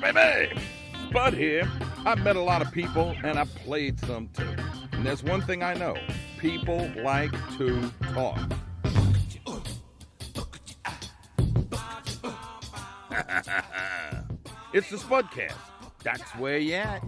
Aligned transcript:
baby. 0.00 0.60
Bud 1.12 1.34
here. 1.34 1.70
I've 2.04 2.22
met 2.22 2.36
a 2.36 2.40
lot 2.40 2.62
of 2.62 2.72
people 2.72 3.14
and 3.22 3.38
I've 3.38 3.54
played 3.56 3.98
some 4.00 4.28
too. 4.28 4.54
And 4.92 5.04
there's 5.06 5.22
one 5.22 5.40
thing 5.42 5.62
I 5.62 5.74
know 5.74 5.96
people 6.38 6.90
like 7.02 7.32
to 7.58 7.90
talk. 8.14 8.38
it's 14.72 14.90
the 14.90 14.96
Spudcast. 14.96 15.54
That's 16.02 16.30
where 16.36 16.58
you 16.58 16.74
at. 16.74 17.04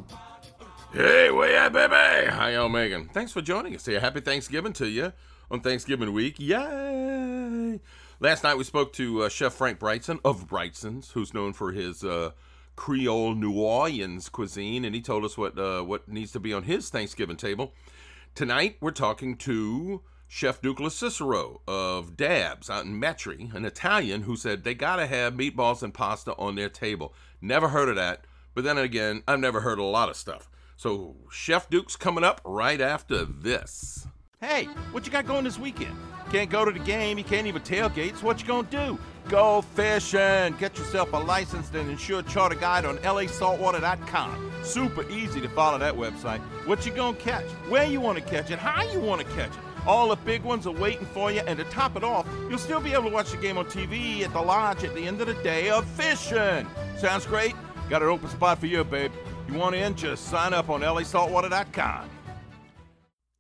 Hey, 0.93 1.30
where 1.30 1.51
you 1.51 1.57
at, 1.57 1.73
baby? 1.73 2.30
How 2.30 2.48
y'all? 2.48 3.05
Thanks 3.12 3.32
for 3.32 3.41
joining 3.41 3.75
us 3.75 3.87
here. 3.87 3.98
Happy 3.98 4.21
Thanksgiving 4.21 4.73
to 4.75 4.89
you 4.89 5.12
on 5.51 5.61
Thanksgiving 5.61 6.12
week. 6.12 6.37
Yay! 6.39 7.80
Last 8.21 8.45
night 8.45 8.57
we 8.57 8.64
spoke 8.64 8.93
to 8.95 9.25
uh, 9.25 9.29
Chef 9.29 9.53
Frank 9.55 9.79
Brigtsen 9.80 10.21
of 10.25 10.46
Brigtsen's, 10.46 11.11
who's 11.11 11.35
known 11.35 11.53
for 11.53 11.73
his 11.73 12.05
uh, 12.05 12.30
Creole 12.77 13.34
New 13.34 13.52
Orleans 13.52 14.29
cuisine, 14.29 14.85
and 14.85 14.94
he 14.94 15.00
told 15.00 15.25
us 15.25 15.39
what 15.39 15.58
uh, 15.58 15.82
what 15.82 16.08
needs 16.08 16.32
to 16.32 16.40
be 16.40 16.53
on 16.53 16.64
his 16.64 16.90
Thanksgiving 16.90 17.36
table. 17.36 17.72
Tonight 18.35 18.76
we're 18.80 18.90
talking 18.90 19.36
to 19.39 20.03
Chef 20.26 20.61
Duke 20.61 20.79
LoCicero 20.79 21.61
of 21.68 22.16
Dabs 22.16 22.68
out 22.68 22.85
in 22.85 23.00
Metairie, 23.00 23.54
an 23.54 23.64
Italian 23.64 24.22
who 24.22 24.36
said 24.36 24.64
they 24.64 24.75
gotta 24.75 25.07
have 25.07 25.35
meatballs 25.35 25.82
and 25.82 25.94
pasta 25.94 26.35
on 26.36 26.57
their 26.57 26.68
table. 26.68 27.14
Never 27.40 27.68
heard 27.68 27.89
of 27.89 27.96
that, 27.96 28.25
but 28.54 28.64
then 28.64 28.79
again, 28.79 29.22
I've 29.29 29.41
never 29.41 29.61
heard 29.61 29.79
a 29.79 29.85
lot 29.85 30.08
of 30.08 30.16
stuff. 30.16 30.50
So 30.77 31.16
Chef 31.30 31.71
Duke's 31.71 31.96
coming 31.96 32.25
up 32.25 32.41
right 32.44 32.80
after 32.80 33.25
this. 33.25 34.08
Hey, 34.44 34.64
what 34.92 35.06
you 35.06 35.12
got 35.12 35.27
going 35.27 35.44
this 35.44 35.58
weekend? 35.58 35.97
Can't 36.30 36.50
go 36.50 36.66
to 36.66 36.70
the 36.70 36.78
game, 36.78 37.16
you 37.16 37.25
can't 37.25 37.47
even 37.47 37.62
tailgate, 37.62 38.16
so 38.16 38.27
what 38.27 38.42
you 38.42 38.47
gonna 38.47 38.69
do? 38.70 38.98
Go 39.30 39.62
fishing! 39.62 40.55
Get 40.58 40.77
yourself 40.77 41.14
a 41.14 41.16
licensed 41.16 41.75
and 41.75 41.91
insured 41.91 42.28
charter 42.28 42.55
guide 42.55 42.84
on 42.84 42.98
lasaltwater.com. 42.98 44.52
Super 44.62 45.08
easy 45.08 45.41
to 45.41 45.48
follow 45.48 45.78
that 45.78 45.94
website. 45.94 46.41
What 46.66 46.84
you 46.84 46.92
gonna 46.92 47.16
catch? 47.16 47.46
Where 47.70 47.86
you 47.86 48.02
wanna 48.02 48.20
catch 48.20 48.50
it? 48.50 48.58
How 48.58 48.82
you 48.82 49.00
wanna 49.00 49.24
catch 49.24 49.50
it? 49.50 49.86
All 49.86 50.08
the 50.08 50.16
big 50.16 50.42
ones 50.42 50.66
are 50.66 50.72
waiting 50.72 51.06
for 51.06 51.30
you, 51.30 51.41
and 51.47 51.58
to 51.58 51.64
top 51.64 51.97
it 51.97 52.04
off, 52.04 52.26
you'll 52.50 52.58
still 52.58 52.80
be 52.80 52.92
able 52.92 53.04
to 53.04 53.14
watch 53.14 53.30
the 53.30 53.38
game 53.38 53.56
on 53.56 53.64
TV 53.64 54.24
at 54.24 54.32
the 54.34 54.42
lodge 54.42 54.84
at 54.84 54.94
the 54.94 55.06
end 55.06 55.22
of 55.22 55.26
the 55.26 55.42
day 55.42 55.70
of 55.70 55.86
fishing. 55.86 56.66
Sounds 56.98 57.24
great? 57.24 57.54
Got 57.88 58.02
an 58.02 58.08
open 58.08 58.28
spot 58.28 58.58
for 58.58 58.66
you, 58.66 58.84
babe. 58.84 59.12
You 59.48 59.54
want 59.54 59.74
in? 59.74 59.94
Just 59.94 60.26
sign 60.26 60.52
up 60.52 60.69
on 60.69 60.82
lasaltwater.com. 60.82 62.13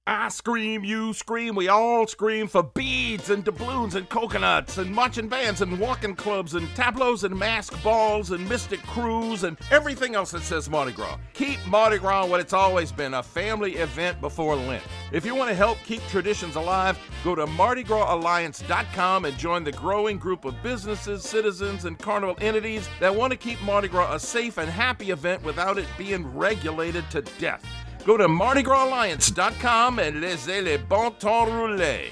I 0.06 0.28
scream, 0.28 0.84
you 0.84 1.14
scream, 1.14 1.54
we 1.54 1.68
all 1.68 2.06
scream 2.06 2.46
for 2.46 2.62
beads 2.62 3.30
and 3.30 3.42
doubloons 3.42 3.94
and 3.94 4.06
coconuts 4.06 4.76
and 4.76 4.94
marching 4.94 5.28
bands 5.28 5.62
and 5.62 5.80
walking 5.80 6.14
clubs 6.14 6.52
and 6.52 6.68
tableaus 6.76 7.24
and 7.24 7.34
mask 7.34 7.82
balls 7.82 8.30
and 8.30 8.46
mystic 8.46 8.82
crews 8.82 9.44
and 9.44 9.56
everything 9.70 10.14
else 10.14 10.32
that 10.32 10.42
says 10.42 10.68
Mardi 10.68 10.92
Gras. 10.92 11.16
Keep 11.32 11.58
Mardi 11.68 11.96
Gras 11.96 12.26
what 12.26 12.40
it's 12.40 12.52
always 12.52 12.92
been 12.92 13.14
a 13.14 13.22
family 13.22 13.76
event 13.76 14.20
before 14.20 14.56
Lent. 14.56 14.82
If 15.10 15.24
you 15.24 15.34
want 15.34 15.48
to 15.48 15.56
help 15.56 15.78
keep 15.86 16.02
traditions 16.08 16.56
alive, 16.56 16.98
go 17.24 17.34
to 17.34 17.46
MardiGrasAlliance.com 17.46 19.24
and 19.24 19.38
join 19.38 19.64
the 19.64 19.72
growing 19.72 20.18
group 20.18 20.44
of 20.44 20.62
businesses, 20.62 21.22
citizens, 21.22 21.86
and 21.86 21.98
carnival 21.98 22.36
entities 22.42 22.90
that 23.00 23.14
want 23.14 23.30
to 23.30 23.38
keep 23.38 23.58
Mardi 23.62 23.88
Gras 23.88 24.14
a 24.14 24.20
safe 24.20 24.58
and 24.58 24.68
happy 24.68 25.12
event 25.12 25.42
without 25.42 25.78
it 25.78 25.86
being 25.96 26.26
regulated 26.36 27.10
to 27.10 27.22
death. 27.38 27.64
Go 28.04 28.18
to 28.18 28.28
MardiGrasAlliance.com 28.28 29.98
and 29.98 30.20
laissez 30.20 30.60
les 30.60 30.76
bon 30.76 31.10
temps 31.12 31.48
rouler. 31.48 32.10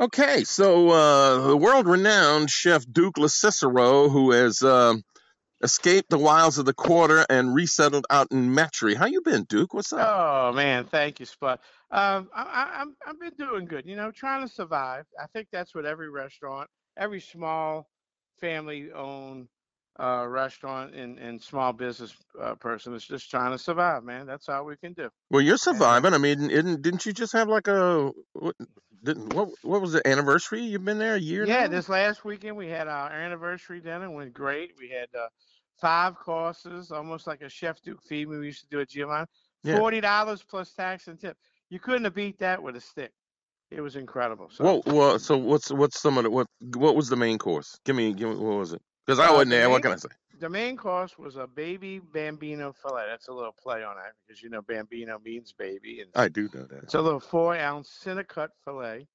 Okay, 0.00 0.44
so 0.44 0.88
uh, 0.88 1.46
the 1.48 1.56
world-renowned 1.58 2.48
chef 2.48 2.86
Duke 2.90 3.16
LoCicero, 3.16 4.10
who 4.10 4.30
has 4.30 4.62
uh, 4.62 4.94
escaped 5.62 6.08
the 6.08 6.16
wilds 6.16 6.56
of 6.56 6.64
the 6.64 6.72
quarter 6.72 7.26
and 7.28 7.54
resettled 7.54 8.06
out 8.08 8.28
in 8.30 8.54
Metairie. 8.54 8.96
How 8.96 9.04
you 9.04 9.20
been, 9.20 9.44
Duke? 9.44 9.74
What's 9.74 9.92
up? 9.92 10.08
Oh 10.08 10.52
man, 10.54 10.86
thank 10.86 11.20
you, 11.20 11.26
Spud. 11.26 11.58
Um, 11.90 12.30
I, 12.34 12.42
I, 12.42 12.80
I'm 12.80 12.96
I've 13.06 13.20
been 13.20 13.34
doing 13.36 13.66
good. 13.66 13.84
You 13.84 13.96
know, 13.96 14.10
trying 14.10 14.46
to 14.46 14.50
survive. 14.50 15.04
I 15.20 15.26
think 15.34 15.48
that's 15.52 15.74
what 15.74 15.84
every 15.84 16.08
restaurant, 16.08 16.70
every 16.96 17.20
small 17.20 17.90
family-owned 18.40 19.48
uh, 20.00 20.26
restaurant 20.26 20.94
and, 20.94 21.18
and 21.18 21.42
small 21.42 21.72
business 21.72 22.14
uh, 22.40 22.54
person 22.54 22.94
is 22.94 23.04
just 23.04 23.30
trying 23.30 23.52
to 23.52 23.58
survive, 23.58 24.02
man. 24.02 24.26
That's 24.26 24.48
all 24.48 24.64
we 24.64 24.76
can 24.76 24.94
do. 24.94 25.10
Well, 25.30 25.42
you're 25.42 25.58
surviving. 25.58 26.14
I 26.14 26.18
mean, 26.18 26.48
didn't 26.48 26.82
didn't 26.82 27.04
you 27.04 27.12
just 27.12 27.32
have 27.34 27.48
like 27.48 27.68
a 27.68 28.10
what? 28.32 28.56
Didn't, 29.02 29.32
what 29.34 29.48
what 29.62 29.80
was 29.80 29.92
the 29.92 30.06
anniversary? 30.06 30.62
You've 30.62 30.84
been 30.84 30.98
there 30.98 31.14
a 31.14 31.20
year. 31.20 31.46
Yeah, 31.46 31.62
now? 31.62 31.68
this 31.68 31.88
last 31.88 32.24
weekend 32.24 32.56
we 32.56 32.68
had 32.68 32.88
our 32.88 33.10
anniversary 33.10 33.80
dinner. 33.80 34.10
Went 34.10 34.32
great. 34.32 34.72
We 34.78 34.88
had 34.88 35.08
uh, 35.18 35.28
five 35.80 36.16
courses, 36.16 36.90
almost 36.90 37.26
like 37.26 37.40
a 37.42 37.48
Chef 37.48 37.80
Duke 37.82 38.02
feed 38.02 38.28
me. 38.28 38.38
We 38.38 38.46
used 38.46 38.62
to 38.62 38.68
do 38.70 38.80
at 38.80 38.88
Giovanni. 38.88 39.26
Forty 39.64 40.00
dollars 40.00 40.42
plus 40.42 40.72
tax 40.72 41.08
and 41.08 41.20
tip. 41.20 41.36
You 41.68 41.78
couldn't 41.78 42.04
have 42.04 42.14
beat 42.14 42.38
that 42.38 42.62
with 42.62 42.76
a 42.76 42.80
stick. 42.80 43.12
It 43.70 43.80
was 43.80 43.94
incredible. 43.94 44.48
So, 44.50 44.64
Well, 44.64 44.82
well, 44.86 45.18
so 45.18 45.36
what's 45.36 45.70
what's 45.70 46.00
some 46.00 46.18
of 46.18 46.24
the 46.24 46.30
what 46.30 46.46
what 46.74 46.96
was 46.96 47.08
the 47.08 47.16
main 47.16 47.38
course? 47.38 47.78
Give 47.84 47.94
me, 47.94 48.12
give 48.12 48.30
me 48.30 48.36
what 48.36 48.58
was 48.58 48.72
it? 48.72 48.82
Because 49.06 49.18
I 49.18 49.28
Uh, 49.28 49.32
wasn't 49.32 49.50
the 49.50 49.56
there. 49.56 49.70
What 49.70 49.82
can 49.82 49.92
I 49.92 49.96
say? 49.96 50.08
the 50.38 50.48
main 50.48 50.76
course 50.76 51.18
was 51.18 51.36
a 51.36 51.46
baby 51.46 51.98
bambino 51.98 52.72
fillet. 52.72 53.06
That's 53.06 53.28
a 53.28 53.32
little 53.32 53.52
play 53.52 53.82
on 53.84 53.96
it 53.98 54.14
because 54.26 54.42
you 54.42 54.48
know 54.48 54.62
bambino 54.62 55.18
means 55.18 55.52
baby, 55.52 56.00
and 56.00 56.10
I 56.14 56.28
do 56.28 56.48
know 56.54 56.64
that. 56.66 56.82
it's 56.84 56.94
a 56.94 57.00
little 57.00 57.20
four 57.20 57.56
ounce 57.56 57.90
center 57.90 58.24
cut 58.24 58.50
fillet. 58.64 59.06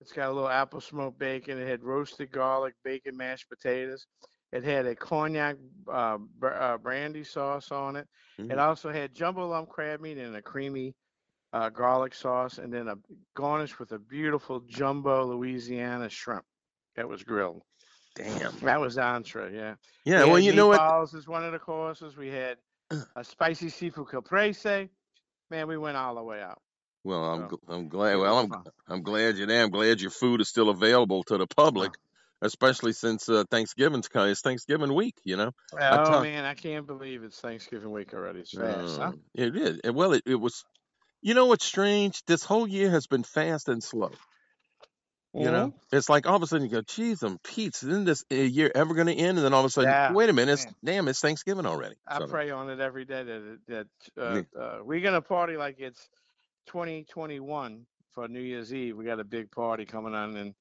It's 0.00 0.12
got 0.12 0.28
a 0.28 0.32
little 0.32 0.48
apple 0.48 0.80
smoked 0.80 1.18
bacon. 1.18 1.58
It 1.58 1.66
had 1.68 1.82
roasted 1.82 2.30
garlic, 2.30 2.74
bacon, 2.84 3.16
mashed 3.16 3.48
potatoes. 3.48 4.06
It 4.52 4.62
had 4.64 4.86
a 4.86 4.94
cognac 4.94 5.56
uh, 5.90 6.18
br- 6.18 6.48
uh, 6.48 6.78
brandy 6.78 7.24
sauce 7.24 7.70
on 7.70 7.96
it. 7.96 8.08
It 8.38 8.48
Mhm. 8.48 8.58
also 8.58 8.90
had 8.92 9.14
jumbo 9.14 9.48
lump 9.48 9.68
crab 9.68 10.00
meat 10.00 10.18
and 10.18 10.36
a 10.36 10.42
creamy 10.42 10.94
uh, 11.52 11.70
garlic 11.70 12.14
sauce, 12.14 12.58
and 12.58 12.72
then 12.72 12.88
a 12.88 12.96
garnish 13.34 13.78
with 13.78 13.92
a 13.92 13.98
beautiful 13.98 14.60
jumbo 14.60 15.24
Louisiana 15.26 16.08
shrimp 16.08 16.44
that 16.96 17.08
was 17.08 17.22
grilled. 17.24 17.62
Damn. 18.16 18.52
That 18.60 18.80
was 18.80 18.96
the 18.96 19.02
entree, 19.02 19.54
yeah. 19.54 19.74
Yeah. 20.04 20.24
We 20.24 20.30
Well, 20.30 20.40
you 20.40 20.52
know 20.52 20.68
what? 20.68 20.80
meatballs 20.80 21.14
is 21.14 21.28
one 21.28 21.44
of 21.44 21.52
the 21.52 21.58
courses. 21.58 22.16
We 22.16 22.28
had 22.28 22.58
a 23.14 23.22
spicy 23.24 23.68
seafood 23.68 24.08
caprese. 24.08 24.88
Man, 25.50 25.68
we 25.68 25.76
went 25.76 25.96
all 25.96 26.14
the 26.16 26.22
way 26.22 26.42
out. 26.42 26.60
Well, 27.04 27.24
I'm 27.24 27.40
So, 27.42 27.56
gl- 27.56 27.74
I'm 27.74 27.88
glad. 27.88 28.16
Well, 28.16 28.38
I'm. 28.38 28.64
I'm 28.88 29.02
glad 29.02 29.36
you're 29.36 29.46
there. 29.46 29.62
I'm 29.62 29.70
glad 29.70 30.00
your 30.00 30.10
food 30.10 30.40
is 30.40 30.48
still 30.48 30.68
available 30.70 31.22
to 31.24 31.38
the 31.38 31.46
public, 31.46 31.92
especially 32.42 32.92
since 32.92 33.28
uh, 33.28 33.44
Thanksgiving's 33.50 34.08
coming. 34.08 34.30
It's 34.30 34.40
Thanksgiving 34.40 34.94
week, 34.94 35.14
you 35.24 35.36
know. 35.36 35.52
I 35.76 35.96
Oh 35.96 36.22
man, 36.22 36.44
I 36.44 36.54
can't 36.54 36.86
believe 36.86 37.22
it's 37.24 37.40
Thanksgiving 37.40 37.90
week 37.90 38.14
already. 38.14 38.40
It's 38.40 38.52
fast, 38.52 38.96
huh? 38.96 39.08
Uh, 39.08 39.12
It 39.34 39.56
is. 39.56 39.80
Well, 39.92 40.12
it, 40.14 40.22
it 40.26 40.36
was. 40.36 40.64
You 41.22 41.34
know 41.34 41.46
what's 41.46 41.64
strange? 41.64 42.22
This 42.26 42.44
whole 42.44 42.68
year 42.68 42.90
has 42.90 43.06
been 43.06 43.24
fast 43.24 43.68
and 43.68 43.82
slow. 43.82 44.12
You 45.38 45.50
know, 45.50 45.68
Mm-hmm. 45.68 45.78
it's 45.92 46.08
like 46.08 46.26
all 46.26 46.36
of 46.36 46.42
a 46.42 46.46
sudden 46.46 46.66
you 46.66 46.72
go, 46.72 46.82
"Geez, 46.82 47.22
I'm 47.22 47.38
Pete's. 47.38 47.82
Isn't 47.82 48.04
this 48.04 48.24
uh, 48.32 48.36
year 48.36 48.70
ever 48.74 48.94
going 48.94 49.08
to 49.08 49.14
end?" 49.14 49.38
And 49.38 49.46
then 49.46 49.54
all 49.54 49.60
of 49.60 49.66
a 49.66 49.70
sudden, 49.70 49.96
Yeah, 49.96 50.08
wait 50.08 50.30
a 50.30 50.34
minute, 50.34 50.52
it's 50.54 50.66
man. 50.66 50.74
damn, 50.84 51.08
it's 51.08 51.20
Thanksgiving 51.20 51.66
already. 51.66 51.96
I 52.06 52.20
So, 52.20 52.26
pray 52.26 52.50
on 52.50 52.70
it 52.70 52.80
every 52.80 53.04
day 53.04 53.24
that 53.24 53.58
that 53.68 53.88
Yeah. 54.24 54.42
uh, 54.56 54.60
uh, 54.60 54.78
we're 54.84 55.00
gonna 55.00 55.22
party 55.22 55.56
like 55.56 55.76
it's 55.80 56.08
2021 56.66 57.86
for 58.12 58.28
New 58.28 58.40
Year's 58.40 58.74
Eve. 58.74 58.96
We 58.96 59.04
got 59.04 59.20
a 59.20 59.24
big 59.24 59.50
party 59.50 59.86
coming 59.86 60.14
on, 60.14 60.36
and 60.36 60.54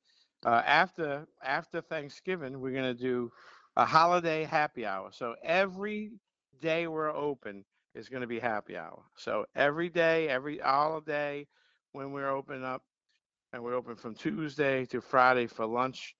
uh, 0.46 0.62
after 0.66 1.28
after 1.44 1.82
Thanksgiving, 1.82 2.62
we're 2.62 2.76
gonna 2.76 2.94
do 2.96 3.32
a 3.76 3.86
holiday 3.86 4.46
happy 4.46 4.86
hour. 4.86 5.12
So 5.14 5.36
every 5.44 6.12
day 6.62 6.88
we're 6.88 7.14
open 7.16 7.66
is 7.96 8.10
gonna 8.10 8.28
be 8.28 8.40
happy 8.40 8.78
hour. 8.78 9.04
So 9.18 9.46
every 9.56 9.90
day, 9.90 10.30
every 10.30 10.60
holiday, 10.60 11.48
when 11.92 12.12
we're 12.14 12.30
open 12.32 12.64
up, 12.64 12.84
and 13.56 13.64
we're 13.64 13.74
open 13.76 13.96
from 13.96 14.14
Tuesday 14.16 14.86
to 14.88 15.00
Friday 15.00 15.48
for 15.48 15.66
lunch 15.66 16.14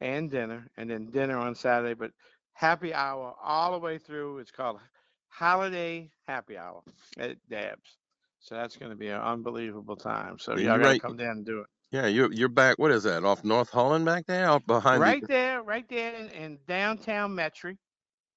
and 0.00 0.30
dinner, 0.30 0.66
and 0.78 0.90
then 0.90 1.10
dinner 1.10 1.36
on 1.38 1.54
Saturday. 1.54 1.94
But 1.94 2.12
happy 2.54 2.94
hour 2.94 3.34
all 3.42 3.72
the 3.72 3.78
way 3.78 3.98
through. 3.98 4.38
It's 4.38 4.50
called 4.50 4.80
Holiday 5.28 6.10
Happy 6.26 6.56
Hour 6.56 6.82
at 7.18 7.36
Dabs. 7.50 7.98
So 8.40 8.54
that's 8.54 8.76
going 8.76 8.90
to 8.90 8.96
be 8.96 9.08
an 9.08 9.20
unbelievable 9.20 9.96
time. 9.96 10.38
So 10.38 10.56
Yeah, 10.56 10.64
y'all 10.64 10.78
you're 10.78 10.80
got 10.80 10.96
to 10.96 10.96
come 10.96 11.16
down 11.18 11.30
and 11.38 11.46
do 11.46 11.60
it. 11.60 11.66
yeah, 11.92 12.06
you're 12.06 12.32
you're 12.32 12.48
back. 12.48 12.78
What 12.78 12.92
is 12.92 13.04
that? 13.04 13.24
Off 13.24 13.44
North 13.44 13.70
Hullen 13.72 14.04
back 14.04 14.26
there, 14.26 14.46
out 14.46 14.66
behind 14.66 15.04
Right 15.04 15.22
the. 15.22 15.28
there, 15.28 15.62
right 15.62 15.88
there 15.88 16.14
in, 16.14 16.28
in 16.30 16.58
downtown 16.66 17.36
Metairie. 17.36 17.78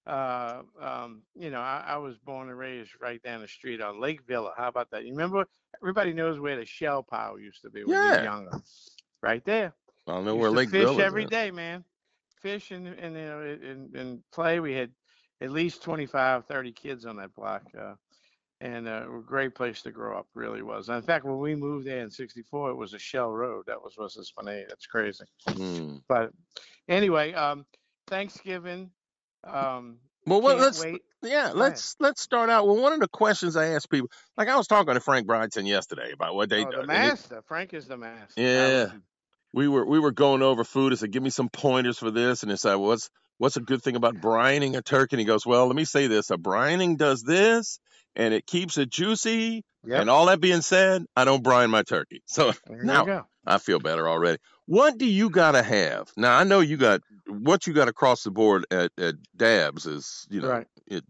Uh, 0.07 0.63
um, 0.79 1.23
you 1.35 1.51
know, 1.51 1.61
I, 1.61 1.83
I 1.89 1.97
was 1.97 2.17
born 2.17 2.49
and 2.49 2.57
raised 2.57 2.91
right 3.01 3.21
down 3.21 3.41
the 3.41 3.47
street 3.47 3.81
on 3.81 4.01
Lake 4.01 4.21
Villa. 4.27 4.53
How 4.57 4.67
about 4.67 4.89
that? 4.91 5.05
You 5.05 5.11
remember? 5.11 5.45
Everybody 5.81 6.13
knows 6.13 6.39
where 6.39 6.57
the 6.57 6.65
Shell 6.65 7.03
pile 7.03 7.39
used 7.39 7.61
to 7.63 7.69
be 7.69 7.83
when 7.83 8.01
you 8.03 8.11
Yeah. 8.11 8.11
were 8.11 8.23
younger. 8.23 8.61
Right 9.21 9.43
there. 9.45 9.73
I 10.07 10.11
don't 10.13 10.25
know 10.25 10.35
Used 10.35 10.41
where 10.41 10.51
to 10.51 10.57
Lake 10.57 10.69
fish 10.69 10.83
Bill 10.83 10.99
is. 10.99 10.99
every 10.99 11.25
at. 11.25 11.31
day, 11.31 11.51
man. 11.51 11.85
Fish 12.41 12.71
and 12.71 12.87
and 12.87 13.15
you 13.15 13.25
know 13.25 13.41
and, 13.41 13.95
and 13.95 14.23
play. 14.31 14.59
We 14.59 14.73
had 14.73 14.91
at 15.41 15.51
least 15.51 15.83
25, 15.83 16.45
30 16.45 16.71
kids 16.73 17.05
on 17.05 17.17
that 17.17 17.33
block, 17.35 17.63
uh, 17.79 17.95
and 18.61 18.87
uh, 18.87 19.05
a 19.17 19.21
great 19.21 19.55
place 19.55 19.81
to 19.83 19.91
grow 19.91 20.17
up. 20.17 20.27
Really 20.35 20.61
was. 20.63 20.89
In 20.89 21.01
fact, 21.03 21.25
when 21.25 21.39
we 21.39 21.55
moved 21.55 21.87
there 21.87 22.01
in 22.01 22.11
'64, 22.11 22.71
it 22.71 22.75
was 22.75 22.93
a 22.93 22.99
shell 22.99 23.31
road. 23.31 23.65
That 23.67 23.81
was 23.81 23.93
what's 23.97 24.29
funny. 24.31 24.65
That's 24.67 24.87
crazy. 24.87 25.25
Hmm. 25.47 25.97
But 26.07 26.31
anyway, 26.89 27.33
um, 27.33 27.65
Thanksgiving 28.07 28.91
Um, 29.43 29.99
Well, 30.25 30.41
well 30.41 30.57
let's 30.57 30.83
wait. 30.83 31.01
yeah, 31.21 31.45
ahead. 31.45 31.55
let's 31.55 31.95
let's 31.99 32.21
start 32.21 32.49
out. 32.49 32.67
Well, 32.67 32.81
one 32.81 32.93
of 32.93 32.99
the 32.99 33.07
questions 33.07 33.55
I 33.55 33.67
asked 33.69 33.89
people, 33.89 34.09
like 34.37 34.47
I 34.47 34.55
was 34.55 34.67
talking 34.67 34.93
to 34.93 34.99
Frank 34.99 35.27
Brigtsen 35.27 35.67
yesterday 35.67 36.11
about 36.13 36.35
what 36.35 36.49
they 36.49 36.65
oh, 36.65 36.69
do. 36.69 36.77
the 36.77 36.81
and 36.83 36.91
he- 36.91 36.97
master. 36.97 37.41
Frank 37.47 37.73
is 37.73 37.87
the 37.87 37.97
master. 37.97 38.41
Yeah. 38.41 38.91
we 39.53 39.67
were 39.67 39.85
we 39.85 39.99
were 39.99 40.11
going 40.11 40.41
over 40.41 40.63
food. 40.63 40.93
I 40.93 40.95
said, 40.95 41.11
"Give 41.11 41.23
me 41.23 41.31
some 41.31 41.49
pointers 41.49 41.97
for 41.97 42.11
this." 42.11 42.43
And 42.43 42.51
he 42.51 42.57
said, 42.57 42.75
"What's 42.75 43.09
what's 43.37 43.57
a 43.57 43.61
good 43.61 43.81
thing 43.81 43.95
about 43.95 44.15
brining 44.15 44.77
a 44.77 44.81
turkey?" 44.81 45.15
And 45.15 45.19
he 45.19 45.25
goes, 45.25 45.45
"Well, 45.45 45.65
let 45.67 45.75
me 45.75 45.85
say 45.85 46.07
this: 46.07 46.29
a 46.29 46.37
brining 46.37 46.97
does 46.97 47.23
this, 47.23 47.79
and 48.15 48.33
it 48.33 48.45
keeps 48.45 48.77
it 48.77 48.89
juicy. 48.89 49.63
Yep. 49.85 50.01
And 50.01 50.09
all 50.09 50.27
that 50.27 50.39
being 50.39 50.61
said, 50.61 51.05
I 51.15 51.25
don't 51.25 51.41
brine 51.41 51.71
my 51.71 51.81
turkey, 51.81 52.21
so 52.27 52.53
There 52.67 52.83
now 52.83 53.01
you 53.01 53.05
go. 53.07 53.25
I 53.45 53.57
feel 53.57 53.79
better 53.79 54.07
already. 54.07 54.37
What 54.67 54.97
do 54.97 55.05
you 55.05 55.29
gotta 55.29 55.63
have 55.63 56.11
now? 56.15 56.37
I 56.37 56.43
know 56.43 56.59
you 56.59 56.77
got 56.77 57.01
what 57.27 57.65
you 57.67 57.73
got 57.73 57.87
across 57.87 58.23
the 58.23 58.31
board 58.31 58.65
at 58.71 58.91
at 58.97 59.15
Dabs 59.35 59.85
is 59.85 60.27
you 60.29 60.41
know 60.41 60.49
Right. 60.49 60.67
it 60.87 61.03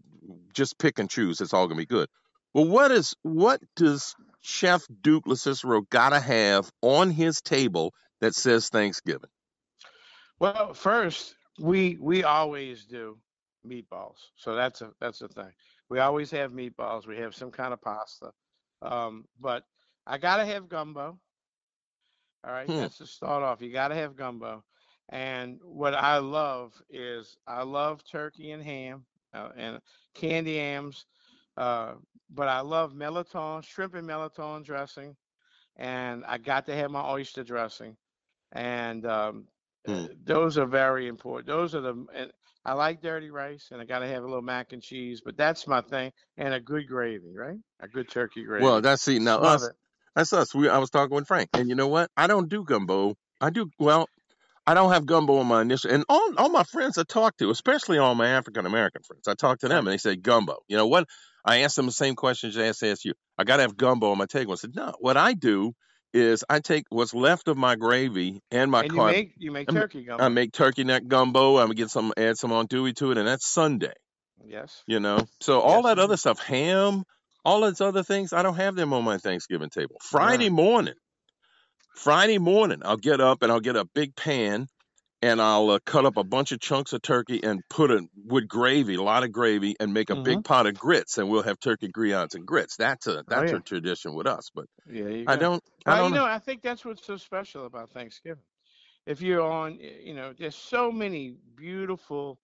just 0.53 0.77
pick 0.79 0.99
and 0.99 1.09
choose. 1.09 1.41
It's 1.41 1.53
all 1.53 1.67
gonna 1.67 1.77
be 1.77 1.85
good. 1.85 2.07
Well, 2.53 2.65
what 2.65 2.91
is 2.91 3.15
what 3.23 3.61
does 3.75 4.15
Chef 4.41 4.83
Duke 5.01 5.25
LoCicero 5.25 5.83
gotta 5.89 6.19
have 6.19 6.69
on 6.81 7.09
his 7.11 7.41
table 7.41 7.93
that 8.21 8.33
says 8.33 8.69
Thanksgiving? 8.69 9.29
Well, 10.39 10.73
first 10.73 11.35
we 11.59 11.97
we 11.99 12.23
always 12.23 12.85
do 12.85 13.17
meatballs, 13.67 14.17
so 14.35 14.55
that's 14.55 14.81
a 14.81 14.91
that's 14.99 15.21
a 15.21 15.27
thing. 15.27 15.51
We 15.89 15.99
always 15.99 16.31
have 16.31 16.51
meatballs. 16.51 17.05
We 17.07 17.17
have 17.17 17.35
some 17.35 17.51
kind 17.51 17.73
of 17.73 17.81
pasta, 17.81 18.31
um, 18.81 19.25
but 19.39 19.63
I 20.07 20.17
gotta 20.17 20.45
have 20.45 20.69
gumbo. 20.69 21.19
All 22.43 22.51
right, 22.53 22.71
Hmm. 22.71 22.75
that's 22.75 22.97
to 22.97 23.05
start 23.05 23.43
off. 23.43 23.61
You 23.61 23.71
gotta 23.71 23.95
have 23.95 24.15
gumbo, 24.15 24.63
and 25.09 25.59
what 25.63 25.93
I 25.93 26.17
love 26.17 26.73
is 26.89 27.37
I 27.47 27.63
love 27.63 28.03
turkey 28.03 28.51
and 28.51 28.63
ham 28.63 29.05
uh, 29.33 29.49
and 29.55 29.79
candy 30.15 30.53
yams, 30.53 31.05
uh, 31.57 31.93
but 32.31 32.47
I 32.47 32.61
love 32.61 32.93
mirliton, 32.93 33.63
shrimp 33.63 33.93
and 33.95 34.07
mirliton 34.09 34.63
dressing, 34.63 35.15
and 35.77 36.25
I 36.25 36.37
got 36.37 36.65
to 36.67 36.75
have 36.75 36.91
my 36.91 37.07
oyster 37.09 37.43
dressing, 37.43 37.95
and 38.53 39.05
um, 39.05 39.47
Hmm. 39.85 40.05
uh, 40.05 40.13
those 40.25 40.57
are 40.57 40.65
very 40.65 41.07
important. 41.07 41.47
Those 41.47 41.75
are 41.75 41.81
the 41.81 42.05
and 42.13 42.31
I 42.65 42.73
like 42.73 43.01
dirty 43.01 43.31
rice, 43.31 43.69
and 43.71 43.81
I 43.81 43.85
got 43.85 43.99
to 43.99 44.07
have 44.07 44.23
a 44.23 44.27
little 44.27 44.41
mac 44.41 44.73
and 44.73 44.81
cheese, 44.81 45.21
but 45.23 45.37
that's 45.37 45.67
my 45.67 45.81
thing, 45.81 46.11
and 46.37 46.53
a 46.53 46.59
good 46.59 46.87
gravy, 46.87 47.35
right? 47.37 47.59
A 47.81 47.87
good 47.87 48.09
turkey 48.09 48.43
gravy. 48.45 48.71
Well, 48.71 48.81
that's 48.81 49.03
see 49.03 49.19
now 49.19 49.37
Love 49.37 49.63
us. 49.63 49.63
it. 49.63 49.73
That's 50.15 50.33
us. 50.33 50.53
We 50.53 50.67
I 50.69 50.77
was 50.79 50.89
talking 50.89 51.15
with 51.15 51.27
Frank, 51.27 51.49
and 51.53 51.69
you 51.69 51.75
know 51.75 51.87
what? 51.87 52.09
I 52.17 52.27
don't 52.27 52.49
do 52.49 52.63
gumbo. 52.63 53.15
I 53.39 53.49
do 53.49 53.69
well. 53.79 54.07
I 54.67 54.73
don't 54.73 54.91
have 54.91 55.05
gumbo 55.05 55.37
on 55.37 55.47
my 55.47 55.61
initial, 55.61 55.91
and 55.91 56.03
all 56.09 56.33
all 56.37 56.49
my 56.49 56.63
friends 56.63 56.97
I 56.97 57.03
talk 57.03 57.37
to, 57.37 57.49
especially 57.49 57.97
all 57.97 58.13
my 58.15 58.27
African 58.29 58.65
American 58.65 59.01
friends, 59.03 59.27
I 59.27 59.33
talk 59.33 59.59
to 59.59 59.67
them, 59.67 59.87
and 59.87 59.93
they 59.93 59.97
say 59.97 60.15
gumbo. 60.15 60.57
You 60.67 60.77
know 60.77 60.87
what? 60.87 61.07
I 61.43 61.59
asked 61.59 61.75
them 61.75 61.87
the 61.87 61.91
same 61.91 62.15
questions 62.15 62.57
I 62.57 62.65
asked, 62.67 63.03
you. 63.05 63.13
I 63.37 63.43
got 63.43 63.55
to 63.55 63.63
have 63.63 63.75
gumbo 63.75 64.11
on 64.11 64.17
my 64.19 64.27
table. 64.27 64.51
I 64.53 64.55
said 64.55 64.75
no. 64.75 64.93
What 64.99 65.17
I 65.17 65.33
do 65.33 65.73
is 66.13 66.43
I 66.47 66.59
take 66.59 66.83
what's 66.89 67.13
left 67.15 67.47
of 67.47 67.57
my 67.57 67.75
gravy 67.75 68.41
and 68.51 68.69
my 68.69 68.83
and 68.83 68.91
you 68.91 68.99
carb. 68.99 69.11
make 69.11 69.33
you 69.37 69.51
make 69.51 69.69
I'm- 69.69 69.79
turkey 69.79 70.03
gumbo. 70.03 70.23
I 70.23 70.29
make 70.29 70.51
turkey 70.51 70.83
neck 70.83 71.07
gumbo. 71.07 71.57
I'm 71.57 71.65
gonna 71.67 71.73
get 71.75 71.89
some, 71.89 72.13
add 72.17 72.37
some 72.37 72.51
andouille 72.51 72.95
to 72.97 73.11
it, 73.11 73.17
and 73.17 73.27
that's 73.27 73.47
Sunday. 73.47 73.93
yes. 74.45 74.83
You 74.87 74.99
know, 74.99 75.19
so 75.39 75.61
all 75.61 75.77
Yes, 75.83 75.85
that 75.85 75.99
other 75.99 76.17
stuff, 76.17 76.39
ham, 76.39 77.03
all 77.45 77.61
those 77.61 77.81
other 77.81 78.03
things, 78.03 78.33
I 78.33 78.43
don't 78.43 78.55
have 78.55 78.75
them 78.75 78.93
on 78.93 79.03
my 79.03 79.17
Thanksgiving 79.17 79.69
table. 79.69 79.95
Friday 80.01 80.49
morning, 80.49 80.95
Friday 81.95 82.37
morning, 82.37 82.81
I'll 82.83 82.97
get 82.97 83.21
up 83.21 83.41
and 83.43 83.51
I'll 83.51 83.59
get 83.59 83.75
a 83.75 83.85
big 83.85 84.15
pan 84.15 84.67
and 85.21 85.41
I'll 85.41 85.71
uh, 85.71 85.79
cut 85.85 86.05
up 86.05 86.17
a 86.17 86.23
bunch 86.23 86.51
of 86.51 86.59
chunks 86.59 86.93
of 86.93 87.01
turkey 87.01 87.43
and 87.43 87.61
put 87.69 87.91
it 87.91 88.03
with 88.15 88.47
gravy, 88.47 88.95
a 88.95 89.03
lot 89.03 89.23
of 89.23 89.31
gravy, 89.31 89.75
and 89.79 89.93
make 89.93 90.09
a 90.11 90.17
big 90.17 90.43
pot 90.43 90.67
of 90.67 90.77
grits, 90.77 91.17
and 91.17 91.29
we'll 91.29 91.43
have 91.43 91.59
turkey 91.59 91.89
grillades 91.89 92.35
and 92.35 92.45
grits. 92.45 92.77
That's 92.77 93.07
a 93.07 93.23
that's 93.27 93.51
Oh, 93.51 93.53
yeah. 93.53 93.57
a 93.57 93.61
tradition 93.61 94.15
with 94.15 94.27
us, 94.27 94.49
but 94.53 94.65
Yeah, 94.85 95.05
I 95.27 95.37
don't. 95.37 95.63
I 95.85 95.97
don't 95.97 96.13
you 96.13 96.15
know, 96.15 96.25
I 96.25 96.39
think 96.39 96.61
that's 96.61 96.85
what's 96.85 97.05
so 97.05 97.17
special 97.17 97.65
about 97.65 97.91
Thanksgiving. 97.91 98.43
If 99.05 99.21
you're 99.21 99.41
on, 99.41 99.79
you 99.79 100.13
know, 100.13 100.33
there's 100.33 100.55
so 100.55 100.91
many 100.91 101.35
beautiful 101.55 102.41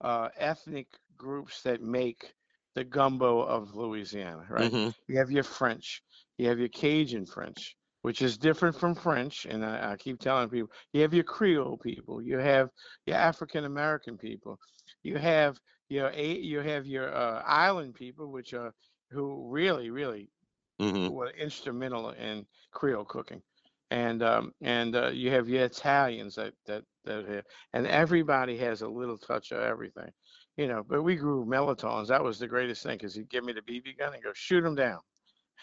uh, 0.00 0.30
ethnic 0.36 0.88
groups 1.16 1.62
that 1.62 1.82
make 1.82 2.34
the 2.74 2.84
gumbo 2.84 3.40
of 3.42 3.74
Louisiana, 3.74 4.46
right? 4.48 4.72
Mhm. 4.72 4.92
You 5.08 5.18
have 5.18 5.30
your 5.30 5.44
French, 5.44 6.02
you 6.38 6.48
have 6.48 6.58
your 6.58 6.68
Cajun 6.68 7.26
French, 7.26 7.76
which 8.02 8.22
is 8.22 8.38
different 8.38 8.76
from 8.76 8.94
French, 8.94 9.46
and 9.46 9.64
I, 9.64 9.92
I 9.92 9.96
keep 9.96 10.18
telling 10.20 10.48
people, 10.50 10.70
you 10.92 11.02
have 11.02 11.14
your 11.14 11.24
Creole 11.24 11.78
people, 11.78 12.22
you 12.22 12.38
have 12.38 12.70
your 13.06 13.16
African 13.16 13.64
American 13.64 14.18
people, 14.18 14.58
you 15.02 15.18
have 15.18 15.58
your 15.88 16.12
you 16.12 16.60
have 16.60 16.86
your 16.86 17.12
uh, 17.14 17.42
island 17.44 17.94
people, 17.94 18.30
which 18.30 18.54
are 18.54 18.72
who 19.10 19.48
really, 19.50 19.90
really 19.90 20.30
Mhm. 20.78 21.10
were 21.10 21.30
instrumental 21.30 22.10
in 22.10 22.46
Creole 22.72 23.04
cooking, 23.04 23.42
and 23.90 24.22
um, 24.22 24.52
and 24.60 24.94
uh, 24.94 25.08
you 25.08 25.30
have 25.30 25.48
your 25.48 25.64
Italians 25.64 26.34
that 26.36 26.54
that 26.66 26.84
that 27.04 27.26
have, 27.26 27.44
and 27.72 27.86
everybody 27.86 28.56
has 28.58 28.82
a 28.82 28.88
little 28.88 29.18
touch 29.18 29.50
of 29.52 29.60
everything, 29.60 30.10
you 30.60 30.68
know. 30.68 30.84
But 30.86 31.02
we 31.02 31.16
grew 31.16 31.44
mirliton. 31.44 32.06
That 32.08 32.22
was 32.22 32.38
the 32.38 32.46
greatest 32.46 32.82
thing 32.82 32.96
because 32.98 33.14
he'd 33.14 33.30
give 33.30 33.44
me 33.44 33.52
the 33.52 33.62
BB 33.62 33.98
gun 33.98 34.12
and 34.14 34.22
go 34.22 34.32
shoot 34.34 34.60
them 34.60 34.74
down, 34.74 35.00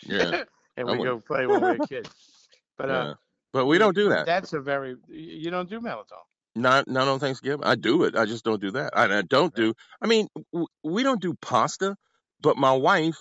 Yeah. 0.03 0.44
and 0.77 0.88
we 0.88 0.97
go 1.03 1.19
play 1.19 1.45
when 1.45 1.61
we 1.61 1.77
were 1.77 1.88
kids. 1.88 2.09
But 2.77 2.89
yeah. 2.89 2.95
uh, 2.95 3.13
But 3.53 3.65
we 3.67 3.77
don't 3.77 3.95
do 3.95 4.09
that. 4.09 4.25
That's 4.25 4.53
a 4.53 4.59
very 4.59 4.97
you 5.07 5.51
don't 5.51 5.69
do 5.69 5.79
mirliton. 5.79 6.23
Not 6.55 6.88
not 6.88 7.07
on 7.07 7.19
Thanksgiving. 7.19 7.63
I 7.63 7.75
do 7.75 8.03
it. 8.03 8.15
I 8.15 8.25
just 8.25 8.44
don't 8.44 8.61
do 8.61 8.71
that. 8.71 8.97
I, 8.97 9.19
I 9.19 9.21
don't 9.21 9.53
do. 9.53 9.75
I 10.01 10.07
mean, 10.07 10.27
w- 10.51 10.67
we 10.83 11.03
don't 11.03 11.21
do 11.21 11.35
pasta, 11.35 11.95
but 12.41 12.57
my 12.57 12.73
wife, 12.73 13.17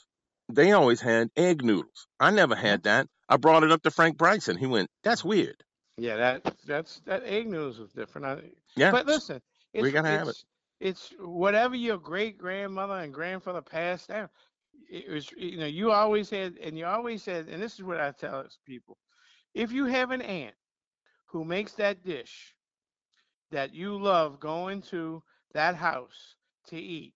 they 0.51 0.73
always 0.73 1.03
had 1.03 1.29
egg 1.37 1.63
noodles. 1.63 2.07
I 2.19 2.31
never 2.31 2.55
had 2.55 2.85
that. 2.85 3.09
I 3.29 3.37
brought 3.37 3.63
it 3.65 3.73
up 3.73 3.83
to 3.83 3.91
Frank 3.91 4.17
Brigtsen. 4.17 4.57
He 4.59 4.67
went, 4.67 4.89
"That's 5.03 5.23
weird." 5.23 5.63
Yeah, 5.99 6.17
that 6.17 6.55
that's 6.67 7.01
that 7.07 7.25
egg 7.25 7.47
noodles 7.49 7.79
is 7.79 7.93
different. 7.93 8.27
I, 8.27 8.51
Yeah. 8.75 8.91
But 8.91 9.07
listen, 9.07 9.43
it's, 9.75 9.83
We 9.83 9.91
gotta 9.93 10.09
have 10.09 10.29
it. 10.29 10.37
It's, 10.81 11.13
whatever 11.19 11.75
your 11.77 11.99
great 11.99 12.39
grandmother 12.39 12.95
and 12.95 13.13
grandfather 13.15 13.63
passed 13.63 14.09
down. 14.09 14.29
It 14.91 15.11
was, 15.11 15.31
you 15.33 15.57
know, 15.59 15.67
you 15.67 15.91
always 15.93 16.31
had, 16.31 16.57
and 16.59 16.79
you 16.79 16.87
always 16.87 17.23
said, 17.23 17.49
and 17.49 17.63
this 17.63 17.75
is 17.75 17.83
what 17.83 18.01
I 18.01 18.13
tell 18.13 18.47
people: 18.65 18.99
if 19.55 19.73
you 19.73 19.87
have 19.87 20.11
an 20.13 20.23
aunt 20.23 20.55
who 21.27 21.45
makes 21.45 21.73
that 21.75 22.05
dish 22.05 22.55
that 23.51 23.75
you 23.75 23.97
love 23.97 24.41
going 24.41 24.83
to 24.83 25.23
that 25.53 25.75
house 25.77 26.37
to 26.67 26.77
eat, 26.79 27.15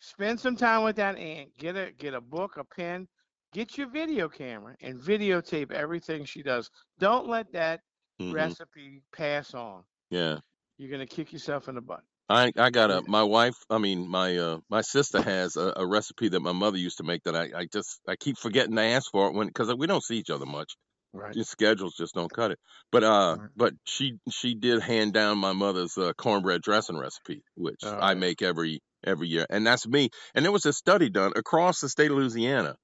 spend 0.00 0.40
some 0.40 0.56
time 0.56 0.84
with 0.84 0.96
that 0.96 1.16
aunt. 1.16 1.56
Get 1.58 1.76
a 1.76 1.92
get 1.92 2.14
a 2.14 2.20
book, 2.20 2.56
a 2.56 2.64
pen, 2.64 3.08
get 3.52 3.76
your 3.78 3.88
video 3.88 4.28
camera, 4.28 4.76
and 4.80 5.00
videotape 5.00 5.72
everything 5.72 6.24
she 6.24 6.42
does. 6.42 6.70
Don't 6.98 7.28
let 7.28 7.52
that 7.52 7.82
Mhm. 8.18 8.54
recipe 8.54 9.02
pass 9.12 9.54
on. 9.54 9.84
Yeah. 10.10 10.40
You're 10.78 10.90
gonna 10.90 11.06
kick 11.06 11.32
yourself 11.32 11.68
in 11.68 11.74
the 11.76 11.82
butt. 11.82 12.04
I 12.28 12.52
I 12.56 12.70
got 12.70 12.90
a 12.90 13.02
my 13.06 13.22
wife. 13.22 13.56
I 13.70 13.78
mean 13.78 14.08
my 14.08 14.36
uh 14.36 14.58
my 14.68 14.82
sister 14.82 15.20
has 15.22 15.56
a, 15.56 15.72
a 15.76 15.86
recipe 15.86 16.28
that 16.30 16.40
my 16.40 16.52
mother 16.52 16.76
used 16.78 16.98
to 16.98 17.04
make 17.04 17.22
that 17.24 17.36
I 17.36 17.50
I 17.56 17.66
just 17.66 18.00
I 18.08 18.16
keep 18.16 18.38
forgetting 18.38 18.76
to 18.76 18.82
ask 18.82 19.10
for 19.10 19.28
it 19.28 19.34
when 19.34 19.46
because 19.46 19.72
we 19.74 19.86
don't 19.86 20.02
see 20.04 20.18
each 20.18 20.30
other 20.30 20.46
much. 20.46 20.76
Right. 21.12 21.34
Your 21.34 21.44
schedules 21.44 21.94
just 21.96 22.14
don't 22.14 22.32
cut 22.32 22.50
it. 22.52 22.58
But 22.92 23.04
uh, 23.04 23.36
Right. 23.38 23.50
but 23.56 23.74
she 23.84 24.14
she 24.30 24.54
did 24.54 24.80
hand 24.82 25.12
down 25.14 25.38
my 25.38 25.52
mother's 25.52 25.96
uh, 25.98 26.12
cornbread 26.14 26.62
dressing 26.62 26.98
recipe, 26.98 27.42
which 27.54 27.80
Oh, 27.84 27.98
I 27.98 28.10
yeah. 28.10 28.20
make 28.20 28.42
every 28.42 28.80
every 29.04 29.28
year, 29.28 29.46
and 29.48 29.66
that's 29.66 29.86
me. 29.86 30.10
And 30.34 30.44
there 30.44 30.52
was 30.52 30.66
a 30.66 30.72
study 30.72 31.08
done 31.10 31.32
across 31.36 31.80
the 31.80 31.88
state 31.88 32.10
of 32.10 32.16
Louisiana, 32.18 32.76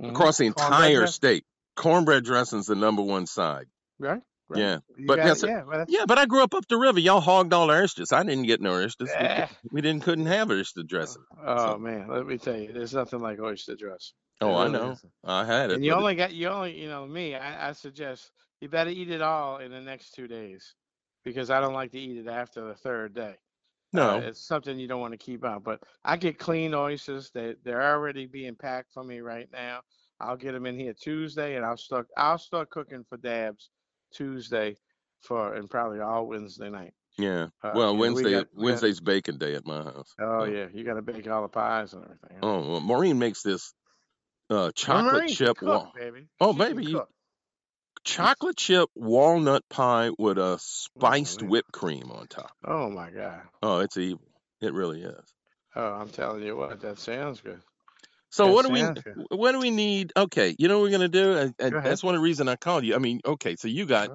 Mhm. 0.00 0.10
across 0.10 0.38
the 0.38 0.46
Cornbread 0.46 0.82
entire 0.82 1.06
state. 1.06 1.44
Cornbread 1.76 2.24
dressing's 2.24 2.66
the 2.66 2.74
number 2.74 3.02
one 3.02 3.26
side. 3.26 3.66
Right. 3.98 4.22
Right. 4.50 4.58
Yeah, 4.60 4.78
You 4.96 5.06
but 5.06 5.18
it, 5.18 5.26
it. 5.42 5.48
yeah. 5.48 5.62
Well, 5.64 5.84
Yeah, 5.88 6.04
but 6.06 6.18
I 6.18 6.26
grew 6.26 6.42
up 6.42 6.54
up 6.54 6.66
the 6.68 6.76
river. 6.76 7.00
Y'all 7.00 7.20
hogged 7.20 7.52
all 7.52 7.66
the 7.68 7.72
oysters. 7.74 8.12
I 8.12 8.22
didn't 8.22 8.44
get 8.46 8.60
no 8.60 8.74
oysters. 8.74 9.08
We, 9.08 9.14
Eh. 9.26 9.46
we 9.72 9.80
didn't 9.80 10.02
couldn't 10.02 10.26
have 10.26 10.50
oyster 10.50 10.82
dressing. 10.82 11.22
Oh 11.44 11.72
So- 11.74 11.78
man, 11.78 12.08
let 12.08 12.26
me 12.26 12.36
tell 12.38 12.56
you, 12.56 12.72
there's 12.72 12.92
nothing 12.94 13.20
like 13.20 13.40
oyster 13.40 13.76
dress. 13.76 14.12
Oh, 14.42 14.54
I 14.56 14.68
know. 14.68 14.92
isn't. 14.92 15.12
I 15.24 15.44
had 15.44 15.70
it. 15.70 15.74
And 15.76 15.84
you 15.84 15.92
but 15.92 15.96
it- 15.96 16.00
only 16.00 16.14
got 16.16 16.32
you 16.32 16.48
only 16.48 16.80
you 16.80 16.88
know 16.88 17.06
me. 17.06 17.34
I, 17.34 17.70
I 17.70 17.72
suggest 17.72 18.30
you 18.60 18.68
better 18.68 18.90
eat 18.90 19.10
it 19.10 19.22
all 19.22 19.58
in 19.58 19.70
the 19.70 19.80
next 19.80 20.12
two 20.14 20.26
days, 20.28 20.74
because 21.24 21.50
I 21.50 21.60
don't 21.60 21.74
like 21.74 21.92
to 21.92 21.98
eat 22.00 22.18
it 22.18 22.28
after 22.28 22.62
the 22.66 22.74
third 22.74 23.14
day. 23.14 23.36
no. 23.92 24.16
Uh, 24.16 24.20
it's 24.20 24.40
something 24.46 24.78
you 24.78 24.86
don't 24.88 25.00
want 25.00 25.12
to 25.12 25.18
keep 25.18 25.44
out. 25.44 25.64
But 25.64 25.82
I 26.04 26.16
get 26.16 26.38
clean 26.38 26.74
oysters. 26.74 27.30
They 27.34 27.54
they're 27.64 27.82
already 27.94 28.26
being 28.26 28.54
packed 28.56 28.92
for 28.92 29.04
me 29.04 29.20
right 29.20 29.48
now. 29.52 29.80
I'll 30.20 30.36
get 30.36 30.52
them 30.52 30.66
in 30.66 30.78
here 30.78 30.92
Tuesday, 30.94 31.56
and 31.56 31.64
I'll 31.64 31.76
start 31.78 32.06
I'll 32.16 32.38
start 32.38 32.70
cooking 32.70 33.04
for 33.08 33.16
Dabs 33.18 33.70
Tuesday, 34.12 34.76
for 35.22 35.54
and 35.54 35.68
probably 35.68 36.00
all 36.00 36.26
Wednesday 36.26 36.70
night. 36.70 36.92
yeah. 37.18 37.48
Uh, 37.62 37.72
well, 37.74 37.74
you 37.74 37.82
know, 37.82 37.92
we 37.94 37.98
Wednesday 38.00 38.30
got- 38.32 38.46
we 38.54 38.56
got- 38.56 38.64
Wednesday's 38.64 39.00
bacon 39.00 39.38
day 39.38 39.54
at 39.54 39.66
my 39.66 39.82
house. 39.82 40.14
Oh 40.20 40.44
yeah, 40.44 40.66
you 40.72 40.84
got 40.84 40.94
to 40.94 41.02
bake 41.02 41.28
all 41.28 41.42
the 41.42 41.48
pies 41.48 41.92
and 41.92 42.04
everything. 42.04 42.38
huh? 42.42 42.46
Oh, 42.48 42.70
well, 42.70 42.80
Maureen 42.80 43.18
makes 43.18 43.42
this 43.42 43.72
uh, 44.48 44.70
chocolate 44.74 45.12
Maureen 45.14 45.28
chip 45.28 45.56
cook, 45.58 45.68
wall, 45.68 45.92
baby. 45.96 46.26
Oh, 46.40 46.52
She 46.52 46.58
baby, 46.58 46.84
you- 46.86 47.06
chocolate 48.04 48.56
chip 48.56 48.88
walnut 48.94 49.62
pie 49.68 50.10
with 50.18 50.38
a 50.38 50.58
spiced 50.60 51.42
man. 51.42 51.50
whipped 51.50 51.72
cream 51.72 52.10
on 52.10 52.26
top. 52.26 52.50
Oh 52.64 52.88
my 52.90 53.10
God. 53.10 53.42
Oh, 53.62 53.78
it's 53.80 53.96
evil. 53.96 54.26
It 54.60 54.72
really 54.72 55.02
is. 55.02 55.34
Oh, 55.76 55.92
I'm 55.94 56.08
telling 56.08 56.42
you 56.42 56.56
what, 56.56 56.80
that 56.80 56.98
sounds 56.98 57.40
good. 57.40 57.60
So 58.30 58.48
That 58.48 58.52
what 58.52 58.64
do 58.64 58.70
we 58.70 58.90
good. 59.04 59.18
what 59.30 59.52
do 59.52 59.60
we 59.60 59.70
need? 59.70 60.12
Okay, 60.16 60.54
you 60.58 60.68
know 60.68 60.78
what 60.78 60.84
we're 60.84 60.92
gonna 60.98 61.08
do. 61.08 61.36
And, 61.36 61.54
and 61.58 61.74
Go 61.74 61.80
that's 61.82 62.02
one 62.02 62.14
of 62.14 62.20
the 62.20 62.24
reason 62.24 62.48
I 62.48 62.56
called 62.56 62.84
you. 62.84 62.94
I 62.94 62.98
mean, 62.98 63.20
okay, 63.26 63.56
so 63.56 63.68
you 63.68 63.86
got 63.86 64.10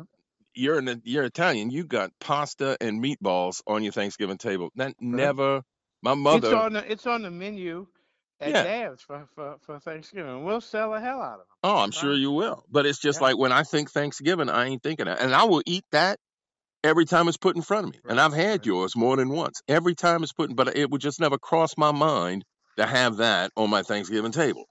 you're 0.55 0.79
an 0.79 1.01
you're 1.05 1.24
Italian. 1.25 1.69
You 1.72 1.86
got 1.86 2.12
pasta 2.19 2.77
and 2.81 3.03
meatballs 3.03 3.62
on 3.67 3.84
your 3.84 3.93
Thanksgiving 3.93 4.38
table. 4.38 4.72
That 4.75 4.95
never. 5.00 5.63
My 6.01 6.13
It's 6.29 6.45
mother. 6.45 6.53
on 6.53 6.74
the 6.74 6.91
it's 6.91 7.07
on 7.07 7.22
the 7.24 7.31
menu 7.31 7.88
at 8.39 8.51
Yeah. 8.51 8.63
Dab's 8.63 9.01
for, 9.01 9.27
for, 9.36 9.57
for 9.62 9.79
Thanksgiving. 9.79 10.43
We'll 10.43 10.62
sell 10.62 10.91
the 10.91 11.00
hell 11.00 11.22
out 11.22 11.34
of 11.34 11.39
them. 11.39 11.48
Oh, 11.63 11.77
I'm 11.77 11.91
sure 11.91 12.15
you 12.15 12.31
will. 12.31 12.63
But 12.72 12.86
it's 12.86 13.00
just 13.00 13.22
Yeah. 13.22 13.22
like 13.22 13.38
when 13.38 13.51
I 13.51 13.63
think 13.63 13.91
Thanksgiving, 13.91 14.50
I 14.50 14.67
ain't 14.67 14.84
thinking 14.84 15.07
that, 15.07 15.22
and 15.22 15.34
I 15.34 15.45
will 15.45 15.63
eat 15.65 15.84
that 15.91 16.19
every 16.84 17.05
time 17.05 17.27
it's 17.27 17.38
put 17.38 17.55
in 17.55 17.62
front 17.62 17.88
of 17.88 17.93
me. 17.93 18.00
And 18.07 18.22
I've 18.22 18.34
had 18.34 18.65
right. 18.65 18.65
yours 18.65 18.95
more 18.95 19.17
than 19.17 19.29
once. 19.29 19.62
Every 19.67 19.95
time 19.95 20.24
it's 20.24 20.34
put, 20.34 20.50
in, 20.51 20.55
but 20.55 20.77
it 20.77 20.89
would 20.91 21.01
just 21.01 21.19
never 21.19 21.38
cross 21.38 21.77
my 21.77 21.91
mind 21.91 22.45
to 22.77 22.86
have 22.86 23.17
that 23.17 23.51
on 23.55 23.70
my 23.70 23.84
Thanksgiving 23.84 24.32
table. 24.32 24.65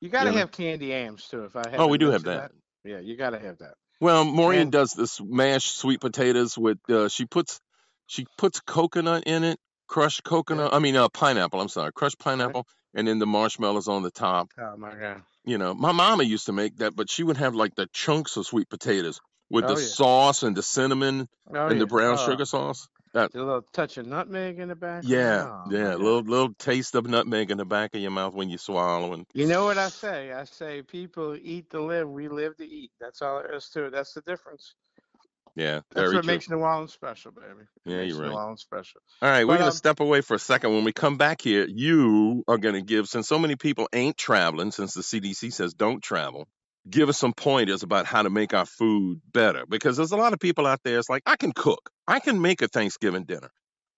You 0.00 0.08
got 0.10 0.24
to 0.24 0.32
Yeah. 0.32 0.38
have 0.40 0.52
candy 0.52 0.86
yams 0.88 1.26
too. 1.28 1.44
If 1.44 1.56
I 1.56 1.62
Oh, 1.78 1.86
we 1.86 1.98
do 1.98 2.10
have 2.10 2.24
mentioned 2.24 2.50
that. 2.84 2.90
Yeah, 2.90 2.98
you 3.00 3.16
got 3.16 3.30
to 3.30 3.38
have 3.38 3.58
that. 3.58 3.74
Well, 4.00 4.24
Maureen 4.24 4.60
And- 4.62 4.72
does 4.72 4.92
this 4.92 5.20
mashed 5.20 5.76
sweet 5.78 6.00
potatoes 6.00 6.56
with 6.58 6.78
uh, 6.90 7.08
she 7.08 7.24
puts 7.24 7.60
she 8.08 8.26
puts 8.38 8.60
coconut 8.60 9.24
in 9.26 9.42
it, 9.42 9.58
crushed 9.88 10.22
coconut. 10.22 10.72
I 10.72 10.78
mean, 10.78 10.94
uh, 10.96 11.08
pineapple. 11.08 11.60
I'm 11.60 11.68
sorry, 11.68 11.90
crushed 11.92 12.18
pineapple, 12.20 12.66
and 12.94 13.08
then 13.08 13.18
the 13.18 13.26
marshmallows 13.26 13.88
on 13.88 14.02
the 14.02 14.10
top. 14.12 14.50
Oh 14.60 14.76
my 14.76 14.94
god. 14.94 15.22
You 15.44 15.58
know, 15.58 15.74
my 15.74 15.92
mama 15.92 16.22
used 16.24 16.46
to 16.46 16.52
make 16.52 16.76
that, 16.76 16.94
but 16.94 17.10
she 17.10 17.22
would 17.24 17.36
have 17.38 17.54
like 17.54 17.74
the 17.74 17.88
chunks 17.92 18.36
of 18.36 18.46
sweet 18.46 18.68
potatoes 18.68 19.18
with 19.50 19.64
Oh, 19.64 19.74
the 19.74 19.80
yeah. 19.80 19.86
sauce 19.88 20.42
and 20.42 20.56
the 20.56 20.62
cinnamon 20.62 21.28
Oh, 21.52 21.66
and 21.68 21.80
the 21.80 21.86
brown 21.86 22.16
Oh, 22.18 22.26
sugar 22.26 22.44
sauce. 22.44 22.86
A 23.14 23.38
little 23.38 23.62
touch 23.62 23.98
of 23.98 24.06
nutmeg 24.06 24.58
in 24.58 24.68
the 24.68 24.76
back. 24.76 25.06
yeah, 25.06 25.46
Oh, 25.46 25.72
my 25.72 25.72
yeah, 25.72 25.94
a 25.94 25.98
God. 25.98 25.98
little 25.98 26.22
little 26.22 26.54
taste 26.54 26.94
of 26.96 27.06
nutmeg 27.06 27.50
in 27.50 27.58
the 27.58 27.66
back 27.66 27.94
of 27.94 28.00
your 28.02 28.10
mouth 28.12 28.34
when 28.34 28.50
you 28.50 28.58
swallow 28.58 29.12
and 29.14 29.26
You 29.34 29.46
know 29.46 29.64
what 29.64 29.78
I 29.78 29.90
say? 29.90 30.32
I 30.32 30.44
say 30.44 30.82
people 30.82 31.36
eat 31.36 31.70
to 31.70 31.80
live, 31.82 32.08
we 32.10 32.28
live 32.28 32.56
to 32.58 32.66
eat. 32.66 32.92
That's 33.00 33.22
all 33.22 33.42
there 33.42 33.54
is 33.54 33.68
to 33.70 33.86
it. 33.86 33.90
That's 33.92 34.14
the 34.14 34.22
difference. 34.22 34.74
yeah, 35.56 35.82
That's 35.94 36.12
very 36.12 36.14
what 36.14 36.24
true. 36.24 36.26
makes 36.26 36.50
New 36.50 36.58
Orleans 36.58 36.92
special, 36.92 37.32
baby. 37.32 37.62
It 37.62 37.68
Yeah, 37.86 38.02
you're 38.02 38.18
right. 38.18 38.22
New 38.22 38.30
right. 38.30 38.32
Orleans 38.32 38.62
special. 38.62 39.00
All 39.20 39.28
right, 39.30 39.46
we're 39.48 39.56
But, 39.56 39.58
going 39.58 39.66
um, 39.66 39.72
to 39.72 39.76
step 39.76 40.00
away 40.00 40.20
for 40.20 40.34
a 40.34 40.38
second. 40.38 40.72
When 40.74 40.84
we 40.84 40.92
come 40.92 41.16
back 41.16 41.42
here, 41.42 41.66
you 41.68 42.44
are 42.48 42.58
going 42.58 42.76
to 42.76 42.82
give, 42.82 43.08
since 43.08 43.28
so 43.28 43.38
many 43.38 43.56
people 43.56 43.88
ain't 43.92 44.16
traveling, 44.16 44.70
since 44.70 44.94
the 44.94 45.02
CDC 45.02 45.52
says 45.52 45.74
don't 45.74 46.02
travel, 46.02 46.46
give 46.88 47.08
us 47.08 47.18
some 47.18 47.32
pointers 47.32 47.82
about 47.82 48.06
how 48.06 48.22
to 48.22 48.30
make 48.30 48.54
our 48.54 48.66
food 48.66 49.20
better. 49.32 49.64
Because 49.68 49.96
there's 49.96 50.12
a 50.12 50.16
lot 50.16 50.32
of 50.32 50.40
people 50.40 50.66
out 50.66 50.80
there, 50.84 50.98
it's 50.98 51.08
like, 51.08 51.22
I 51.26 51.36
can 51.36 51.52
cook, 51.52 51.90
I 52.06 52.20
can 52.20 52.40
make 52.40 52.62
a 52.62 52.68
Thanksgiving 52.68 53.24
dinner. 53.24 53.50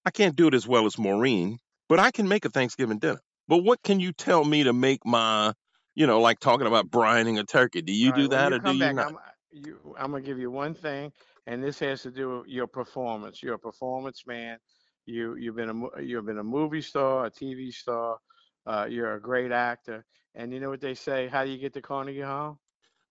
I 0.04 0.10
can't 0.10 0.36
do 0.36 0.48
it 0.48 0.54
as 0.54 0.66
well 0.66 0.86
as 0.86 0.98
Maureen, 0.98 1.58
but 1.88 1.98
I 1.98 2.10
can 2.10 2.28
make 2.28 2.44
a 2.44 2.50
Thanksgiving 2.50 2.98
dinner. 2.98 3.20
But 3.46 3.58
what 3.58 3.82
can 3.82 4.00
you 4.00 4.12
tell 4.12 4.44
me 4.44 4.64
to 4.64 4.72
make 4.72 5.04
my, 5.04 5.52
you 5.94 6.06
know, 6.06 6.20
like 6.20 6.38
talking 6.38 6.66
about 6.66 6.90
brining 6.90 7.38
a 7.38 7.44
turkey? 7.44 7.82
Do 7.82 7.92
you 7.92 8.10
All 8.10 8.16
do 8.16 8.28
that 8.28 8.52
you 8.52 8.56
or 8.56 8.58
do 8.58 8.72
you 8.72 8.78
back, 8.80 8.94
not? 8.94 9.06
I'm, 9.08 9.18
you, 9.50 9.94
I'm 9.98 10.10
gonna 10.10 10.22
give 10.22 10.38
you 10.38 10.50
one 10.50 10.74
thing, 10.74 11.12
and 11.46 11.62
this 11.62 11.78
has 11.80 12.02
to 12.02 12.10
do 12.10 12.38
with 12.38 12.48
your 12.48 12.66
performance. 12.66 13.42
You're 13.42 13.54
a 13.54 13.58
performance 13.58 14.24
man. 14.26 14.58
You 15.06 15.36
you've 15.36 15.56
been 15.56 15.70
a 15.70 16.02
you've 16.02 16.26
been 16.26 16.38
a 16.38 16.44
movie 16.44 16.82
star, 16.82 17.26
a 17.26 17.30
TV 17.30 17.72
star. 17.72 18.18
Uh, 18.66 18.86
you're 18.88 19.14
a 19.14 19.20
great 19.20 19.50
actor, 19.50 20.04
and 20.34 20.52
you 20.52 20.60
know 20.60 20.68
what 20.68 20.80
they 20.80 20.94
say? 20.94 21.28
How 21.28 21.44
do 21.44 21.50
you 21.50 21.58
get 21.58 21.72
to 21.74 21.80
Carnegie 21.80 22.20
Hall? 22.20 22.60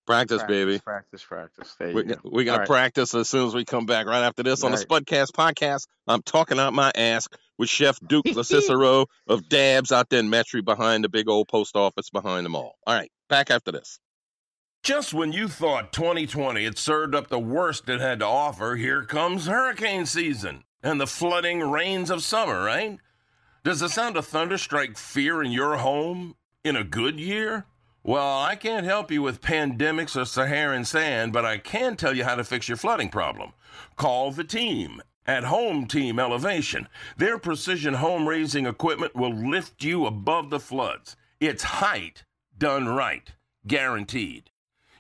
Practice, 0.07 0.41
baby. 0.47 0.79
Practice, 0.79 1.23
practice. 1.23 1.75
There 1.77 1.93
We're, 1.93 2.03
go. 2.03 2.15
we're 2.23 2.45
going 2.45 2.49
All 2.49 2.55
to 2.55 2.59
right. 2.61 2.67
practice 2.67 3.13
as 3.13 3.29
soon 3.29 3.45
as 3.47 3.53
we 3.53 3.65
come 3.65 3.85
back 3.85 4.07
right 4.07 4.23
after 4.23 4.41
this 4.41 4.63
on 4.63 4.71
the 4.71 4.77
Right. 4.77 4.87
Spudcast 5.05 5.31
podcast. 5.33 5.85
I'm 6.07 6.23
talking 6.23 6.57
out 6.59 6.73
my 6.73 6.91
ass 6.95 7.27
with 7.57 7.69
Chef 7.69 7.99
Duke 8.07 8.25
LoCicero 8.27 9.05
of 9.27 9.49
Dabs 9.49 9.91
out 9.91 10.09
there 10.09 10.21
in 10.21 10.29
Metairie 10.29 10.63
behind 10.65 11.03
the 11.03 11.09
big 11.09 11.27
old 11.29 11.47
post 11.49 11.75
office 11.75 12.09
behind 12.09 12.45
them 12.45 12.55
all. 12.55 12.77
All 12.87 12.95
right, 12.95 13.11
back 13.29 13.51
after 13.51 13.71
this. 13.71 13.99
Just 14.83 15.13
when 15.13 15.33
you 15.33 15.49
thought 15.49 15.91
2020 15.91 16.63
had 16.63 16.77
served 16.77 17.13
up 17.13 17.27
the 17.27 17.39
worst 17.39 17.89
it 17.89 17.99
had 17.99 18.19
to 18.19 18.25
offer, 18.25 18.75
here 18.77 19.03
comes 19.03 19.47
hurricane 19.47 20.05
season 20.05 20.63
and 20.81 21.01
the 21.01 21.07
flooding 21.07 21.59
rains 21.59 22.09
of 22.09 22.23
summer, 22.23 22.63
right? 22.63 22.97
Does 23.65 23.81
the 23.81 23.89
sound 23.89 24.15
of 24.15 24.25
thunder 24.25 24.57
strike 24.57 24.97
fear 24.97 25.43
in 25.43 25.51
your 25.51 25.77
home 25.77 26.35
in 26.63 26.77
a 26.77 26.85
good 26.85 27.19
year? 27.19 27.65
Well, 28.07 28.39
I 28.39 28.55
can't 28.55 28.85
help 28.85 29.11
you 29.11 29.21
with 29.21 29.41
pandemics 29.41 30.15
or 30.15 30.23
Saharan 30.23 30.85
sand, 30.85 31.33
but 31.33 31.43
I 31.43 31.57
can 31.57 31.97
tell 31.97 32.15
you 32.15 32.23
how 32.23 32.35
to 32.35 32.43
fix 32.45 32.69
your 32.69 32.77
flooding 32.77 33.09
problem. 33.09 33.51
Call 33.97 34.31
the 34.31 34.45
team 34.45 35.01
at 35.25 35.43
Home 35.43 35.87
Team 35.87 36.17
Elevation. 36.17 36.87
Their 37.17 37.37
precision 37.37 37.95
home 37.95 38.25
raising 38.25 38.65
equipment 38.65 39.13
will 39.13 39.33
lift 39.33 39.83
you 39.83 40.05
above 40.05 40.49
the 40.49 40.59
floods. 40.61 41.17
It's 41.41 41.63
height 41.63 42.23
done 42.57 42.87
right, 42.87 43.33
guaranteed. 43.67 44.51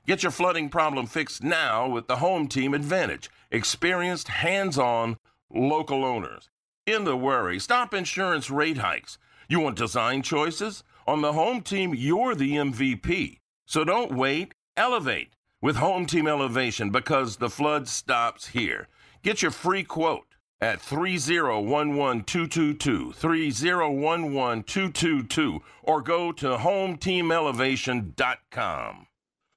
Get 0.05 0.21
your 0.21 0.33
flooding 0.33 0.67
problem 0.67 1.05
fixed 1.05 1.41
now 1.41 1.87
with 1.87 2.07
the 2.07 2.17
Home 2.17 2.49
Team 2.49 2.73
Advantage. 2.73 3.29
Experienced, 3.51 4.27
hands 4.27 4.77
on, 4.77 5.15
local 5.49 6.03
owners. 6.03 6.49
In 6.85 7.05
the 7.05 7.15
worry, 7.15 7.57
stop 7.57 7.93
insurance 7.93 8.49
rate 8.49 8.79
hikes. 8.79 9.17
You 9.47 9.61
want 9.61 9.77
design 9.77 10.23
choices? 10.23 10.83
On 11.07 11.21
the 11.21 11.31
Home 11.31 11.61
Team, 11.61 11.95
you're 11.95 12.35
the 12.35 12.55
MVP. 12.55 13.39
So 13.65 13.85
don't 13.85 14.13
wait, 14.13 14.53
elevate 14.75 15.29
with 15.61 15.77
Home 15.77 16.05
Team 16.05 16.27
Elevation 16.27 16.89
because 16.89 17.37
the 17.37 17.49
flood 17.49 17.87
stops 17.87 18.47
here. 18.47 18.89
Get 19.23 19.41
your 19.41 19.51
free 19.51 19.83
quote 19.83 20.25
at 20.59 20.81
3011222, 20.81 23.15
3011222, 23.15 25.59
or 25.83 26.01
go 26.01 26.33
to 26.33 26.57
hometeamelevation.com. 26.57 29.07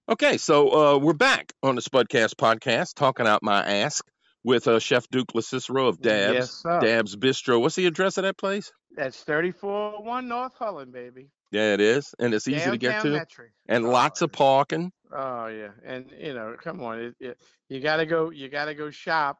Okay, 0.09 0.37
so 0.37 0.71
uh, 0.71 0.97
we're 0.99 1.13
back 1.15 1.53
on 1.65 1.75
the 1.75 1.83
Spudcast 1.83 2.37
podcast, 2.37 2.95
talking 2.95 3.27
out 3.27 3.43
my 3.43 3.65
ass 3.65 4.01
with 4.45 4.69
uh, 4.69 4.79
Chef 4.79 5.09
Duke 5.09 5.33
LoCicero 5.35 5.89
of 5.89 6.01
Dabs. 6.01 6.35
Yes. 6.35 6.63
Dabs 6.63 7.17
Bistro. 7.17 7.61
What's 7.61 7.75
the 7.75 7.87
address 7.87 8.19
of 8.19 8.23
that 8.23 8.39
place? 8.39 8.71
That's 8.97 9.25
3401 9.25 10.29
North 10.29 10.57
Hullen, 10.57 10.93
baby. 10.93 11.27
Yeah, 11.51 11.75
it 11.75 11.81
is, 11.81 12.15
and 12.19 12.33
it's 12.33 12.47
easy 12.47 12.71
to 12.71 12.79
get 12.79 13.03
to, 13.03 13.09
Metairie. 13.09 13.51
and 13.69 13.85
Oh, 13.85 13.91
lots 13.91 14.23
of 14.23 14.31
parking. 14.33 14.93
Oh 15.13 15.47
yeah, 15.47 15.71
and 15.85 16.11
you 16.17 16.35
know, 16.35 16.55
come 16.63 16.81
on, 16.83 17.01
it, 17.01 17.15
it, 17.19 17.39
you 17.69 17.81
gotta 17.81 18.07
go. 18.07 18.31
You 18.31 18.49
gotta 18.49 18.75
go 18.75 18.91
shop 18.91 19.39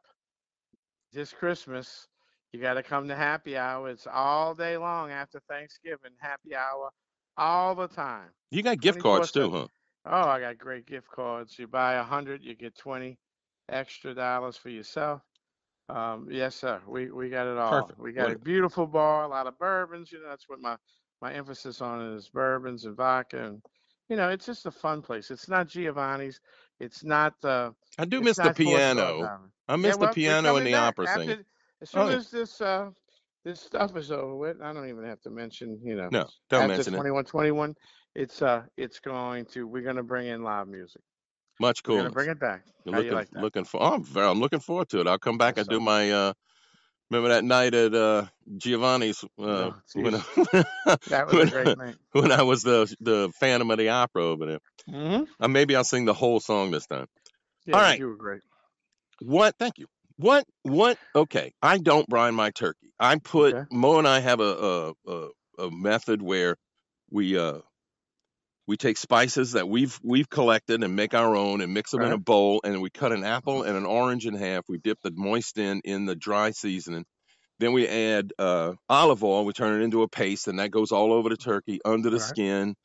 this 1.13 1.31
Christmas. 1.31 2.07
You 2.51 2.59
gotta 2.59 2.83
come 2.83 3.07
to 3.07 3.15
happy 3.15 3.57
hour. 3.57 3.89
It's 3.89 4.07
all 4.11 4.53
day 4.53 4.75
long 4.75 5.11
after 5.11 5.39
Thanksgiving. 5.49 6.11
Happy 6.19 6.53
hour, 6.53 6.89
all 7.37 7.75
the 7.75 7.87
time. 7.87 8.29
You 8.49 8.61
got 8.61 8.81
gift 8.81 8.99
cards 8.99 9.31
too, 9.31 9.49
huh? 9.49 9.67
Oh, 10.05 10.29
I 10.29 10.41
got 10.41 10.57
great 10.57 10.85
gift 10.85 11.07
cards. 11.07 11.57
You 11.57 11.67
buy 11.67 11.93
a 11.93 12.03
hundred, 12.03 12.43
you 12.43 12.55
get 12.55 12.77
twenty 12.77 13.17
extra 13.69 14.13
dollars 14.13 14.57
for 14.57 14.69
yourself. 14.69 15.21
Um, 15.87 16.27
yes, 16.29 16.55
sir. 16.55 16.81
We 16.87 17.11
we 17.11 17.29
got 17.29 17.47
it 17.47 17.57
all. 17.57 17.83
Perfect. 17.83 17.99
We 17.99 18.11
got 18.11 18.31
a 18.31 18.37
beautiful 18.39 18.87
bar, 18.87 19.23
a 19.23 19.27
lot 19.29 19.47
of 19.47 19.57
bourbons. 19.57 20.11
You 20.11 20.21
know, 20.21 20.29
that's 20.29 20.49
what 20.49 20.59
my 20.59 20.75
my 21.21 21.33
emphasis 21.33 21.81
on 21.81 22.01
is 22.15 22.29
bourbons 22.29 22.85
and 22.85 22.95
vodka, 22.95 23.43
and 23.45 23.61
you 24.09 24.15
know, 24.17 24.29
it's 24.29 24.45
just 24.45 24.65
a 24.65 24.71
fun 24.71 25.01
place. 25.01 25.31
It's 25.31 25.47
not 25.47 25.67
Giovanni's. 25.67 26.39
It's 26.79 27.03
not. 27.03 27.33
the. 27.41 27.73
I 27.97 28.05
do 28.05 28.21
miss 28.21 28.37
the 28.37 28.53
piano. 28.53 29.39
I 29.67 29.73
Yeah, 29.73 29.77
miss 29.77 29.97
well, 29.97 30.09
the 30.09 30.15
piano 30.15 30.55
and 30.57 30.65
the 30.67 30.71
back 30.73 30.81
opera 30.89 31.07
after- 31.09 31.21
singing. 31.21 31.45
As 31.81 31.89
soon 31.89 32.01
Oh, 32.01 32.07
as 32.09 32.29
this 32.29 32.61
uh 32.61 32.89
this 33.43 33.59
stuff 33.59 33.95
is 33.97 34.11
over 34.11 34.35
with, 34.35 34.61
I 34.61 34.71
don't 34.73 34.87
even 34.89 35.03
have 35.05 35.19
to 35.21 35.29
mention. 35.31 35.79
You 35.83 35.95
know, 35.95 36.09
No, 36.11 36.27
don't 36.49 36.63
after 36.63 36.67
mention 36.75 36.93
it. 36.93 36.97
21, 36.97 37.25
21, 37.25 37.75
it's 38.15 38.41
uh 38.41 38.63
it's 38.77 38.99
going 38.99 39.45
to. 39.47 39.67
We're 39.67 39.81
gonna 39.83 40.03
bring 40.03 40.27
in 40.27 40.43
live 40.43 40.67
music. 40.67 41.01
Much 41.59 41.81
cooler. 41.83 42.09
Bring 42.09 42.29
it 42.29 42.39
back. 42.39 42.63
You're 42.85 42.95
looking 42.97 43.13
like 43.13 43.29
looking 43.33 43.63
for. 43.65 43.81
Oh, 43.81 43.93
I'm, 43.95 44.03
very, 44.03 44.27
I'm 44.27 44.39
looking 44.39 44.59
forward 44.59 44.89
to 44.89 44.99
it. 45.01 45.07
I'll 45.07 45.17
come 45.19 45.37
back 45.37 45.57
and 45.57 45.67
do 45.67 45.79
my. 45.79 46.11
uh 46.11 46.33
Remember 47.11 47.29
that 47.29 47.43
night 47.43 47.73
at 47.75 47.93
uh 47.93 48.25
Giovanni's 48.57 49.23
uh, 49.39 49.71
Oh, 49.73 49.75
when. 49.93 50.13
That 51.09 51.27
was 51.27 51.35
when, 51.35 51.47
a 51.47 51.51
great 51.51 51.77
night. 51.77 51.95
when 52.13 52.31
I 52.31 52.43
was 52.43 52.63
the 52.63 52.93
the 53.01 53.31
Phantom 53.39 53.69
of 53.69 53.77
the 53.77 53.89
Opera 53.89 54.23
over 54.23 54.45
there. 54.45 54.59
Mm-hmm. 54.89 55.23
Uh, 55.39 55.47
maybe 55.49 55.75
I'll 55.75 55.83
sing 55.83 56.05
the 56.05 56.13
whole 56.13 56.39
song 56.39 56.71
this 56.71 56.87
time. 56.87 57.07
Yeah, 57.65 57.75
All 57.75 57.81
right. 57.81 57.99
you 57.99 58.07
were 58.07 58.15
great. 58.15 58.41
What? 59.21 59.55
Thank 59.59 59.77
you. 59.77 59.87
What? 60.17 60.45
What? 60.63 60.97
Okay. 61.15 61.53
I 61.61 61.77
don't 61.79 62.07
brine 62.07 62.33
my 62.33 62.51
turkey. 62.51 62.93
I 62.99 63.17
put 63.17 63.53
Okay. 63.55 63.65
Mo 63.71 63.99
and 63.99 64.07
I 64.07 64.19
have 64.21 64.39
a 64.39 64.43
a, 64.43 65.11
a 65.11 65.27
a 65.65 65.71
method 65.71 66.21
where 66.21 66.55
we 67.11 67.37
uh 67.37 67.59
we 68.71 68.77
take 68.77 68.95
spices 68.95 69.51
that 69.51 69.67
we've 69.67 69.99
we've 70.01 70.29
collected 70.29 70.81
and 70.81 70.95
make 70.95 71.13
our 71.13 71.35
own 71.35 71.59
and 71.59 71.73
mix 71.73 71.91
them 71.91 72.03
in 72.03 72.13
a 72.13 72.17
bowl 72.17 72.61
and 72.63 72.81
we 72.81 72.89
cut 72.89 73.11
an 73.11 73.25
apple 73.25 73.63
and 73.63 73.75
an 73.75 73.85
orange 73.85 74.25
in 74.25 74.33
half. 74.33 74.63
We 74.69 74.77
dip 74.77 74.97
the 75.03 75.11
moist 75.13 75.57
in 75.57 75.81
in 75.83 76.05
the 76.05 76.15
dry 76.15 76.51
seasoning. 76.51 77.03
Then 77.59 77.73
we 77.73 77.85
add 77.85 78.31
uh, 78.39 78.71
olive 78.87 79.25
oil. 79.25 79.43
We 79.43 79.51
turn 79.51 79.81
it 79.81 79.83
into 79.83 80.03
a 80.03 80.07
paste, 80.07 80.47
and 80.47 80.59
that 80.59 80.71
goes 80.71 80.93
all 80.93 81.11
over 81.11 81.27
the 81.27 81.35
turkey 81.35 81.81
under 81.83 82.09
the 82.09 82.15
Right. 82.15 82.25
skin. 82.25 82.75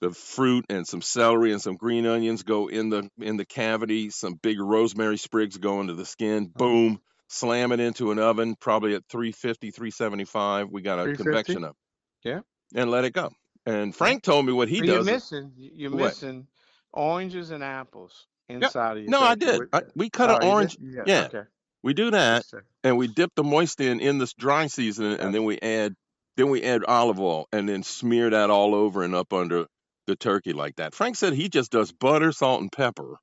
The 0.00 0.10
fruit 0.10 0.64
and 0.68 0.84
some 0.84 1.00
celery 1.00 1.52
and 1.52 1.62
some 1.62 1.76
green 1.76 2.06
onions 2.06 2.42
go 2.42 2.66
in 2.66 2.90
the 2.90 3.08
in 3.20 3.36
the 3.36 3.46
cavity. 3.46 4.10
Some 4.10 4.34
big 4.34 4.58
rosemary 4.58 5.16
sprigs 5.16 5.58
go 5.58 5.80
into 5.80 5.94
the 5.94 6.06
skin. 6.06 6.48
Mm-hmm. 6.48 6.58
Boom. 6.58 7.00
slam 7.28 7.70
it 7.70 7.78
into 7.78 8.10
an 8.10 8.18
oven, 8.18 8.56
probably 8.58 8.96
at 8.96 9.04
350, 9.08 9.70
375. 9.70 10.70
We 10.72 10.82
got 10.82 10.98
a 10.98 11.14
convection 11.14 11.62
oven. 11.62 11.76
Yeah. 12.24 12.40
And 12.74 12.90
let 12.90 13.04
it 13.04 13.12
go. 13.12 13.30
And 13.66 13.94
Frank 13.94 14.22
told 14.22 14.46
me 14.46 14.52
what 14.52 14.68
he 14.68 14.80
does. 14.80 14.88
you're 14.88 14.98
is- 15.00 15.06
missing. 15.06 15.52
You're 15.56 15.90
What? 15.90 15.98
missing 15.98 16.46
oranges 16.92 17.50
and 17.50 17.62
apples 17.62 18.26
inside 18.48 18.96
of 18.96 19.02
your 19.04 19.10
no, 19.10 19.20
I 19.20 19.34
did. 19.34 19.60
I, 19.72 19.82
we 19.94 20.10
cut 20.10 20.30
Oh, 20.30 20.36
an 20.36 20.42
orange. 20.44 20.76
Yeah. 20.80 21.02
yeah. 21.06 21.24
Okay. 21.26 21.42
We 21.82 21.94
do 21.94 22.10
that, 22.10 22.44
and 22.84 22.98
we 22.98 23.06
dip 23.06 23.30
the 23.36 23.44
moist 23.44 23.80
in 23.80 24.00
in 24.00 24.18
this 24.18 24.34
dry 24.34 24.66
season, 24.66 25.12
and 25.14 25.34
then 25.34 25.44
we 25.44 25.58
add 25.60 25.94
then 26.36 26.50
we 26.50 26.62
add 26.62 26.84
olive 26.84 27.18
oil, 27.20 27.46
and 27.52 27.68
then 27.68 27.82
smear 27.82 28.30
that 28.30 28.50
all 28.50 28.74
over 28.74 29.02
and 29.02 29.14
up 29.14 29.32
under 29.32 29.66
the 30.06 30.16
turkey 30.16 30.52
like 30.52 30.76
that. 30.76 30.94
Frank 30.94 31.16
said 31.16 31.32
he 31.32 31.48
just 31.48 31.70
does 31.70 31.92
butter, 31.92 32.32
salt, 32.32 32.60
and 32.60 32.70
pepper. 32.72 33.16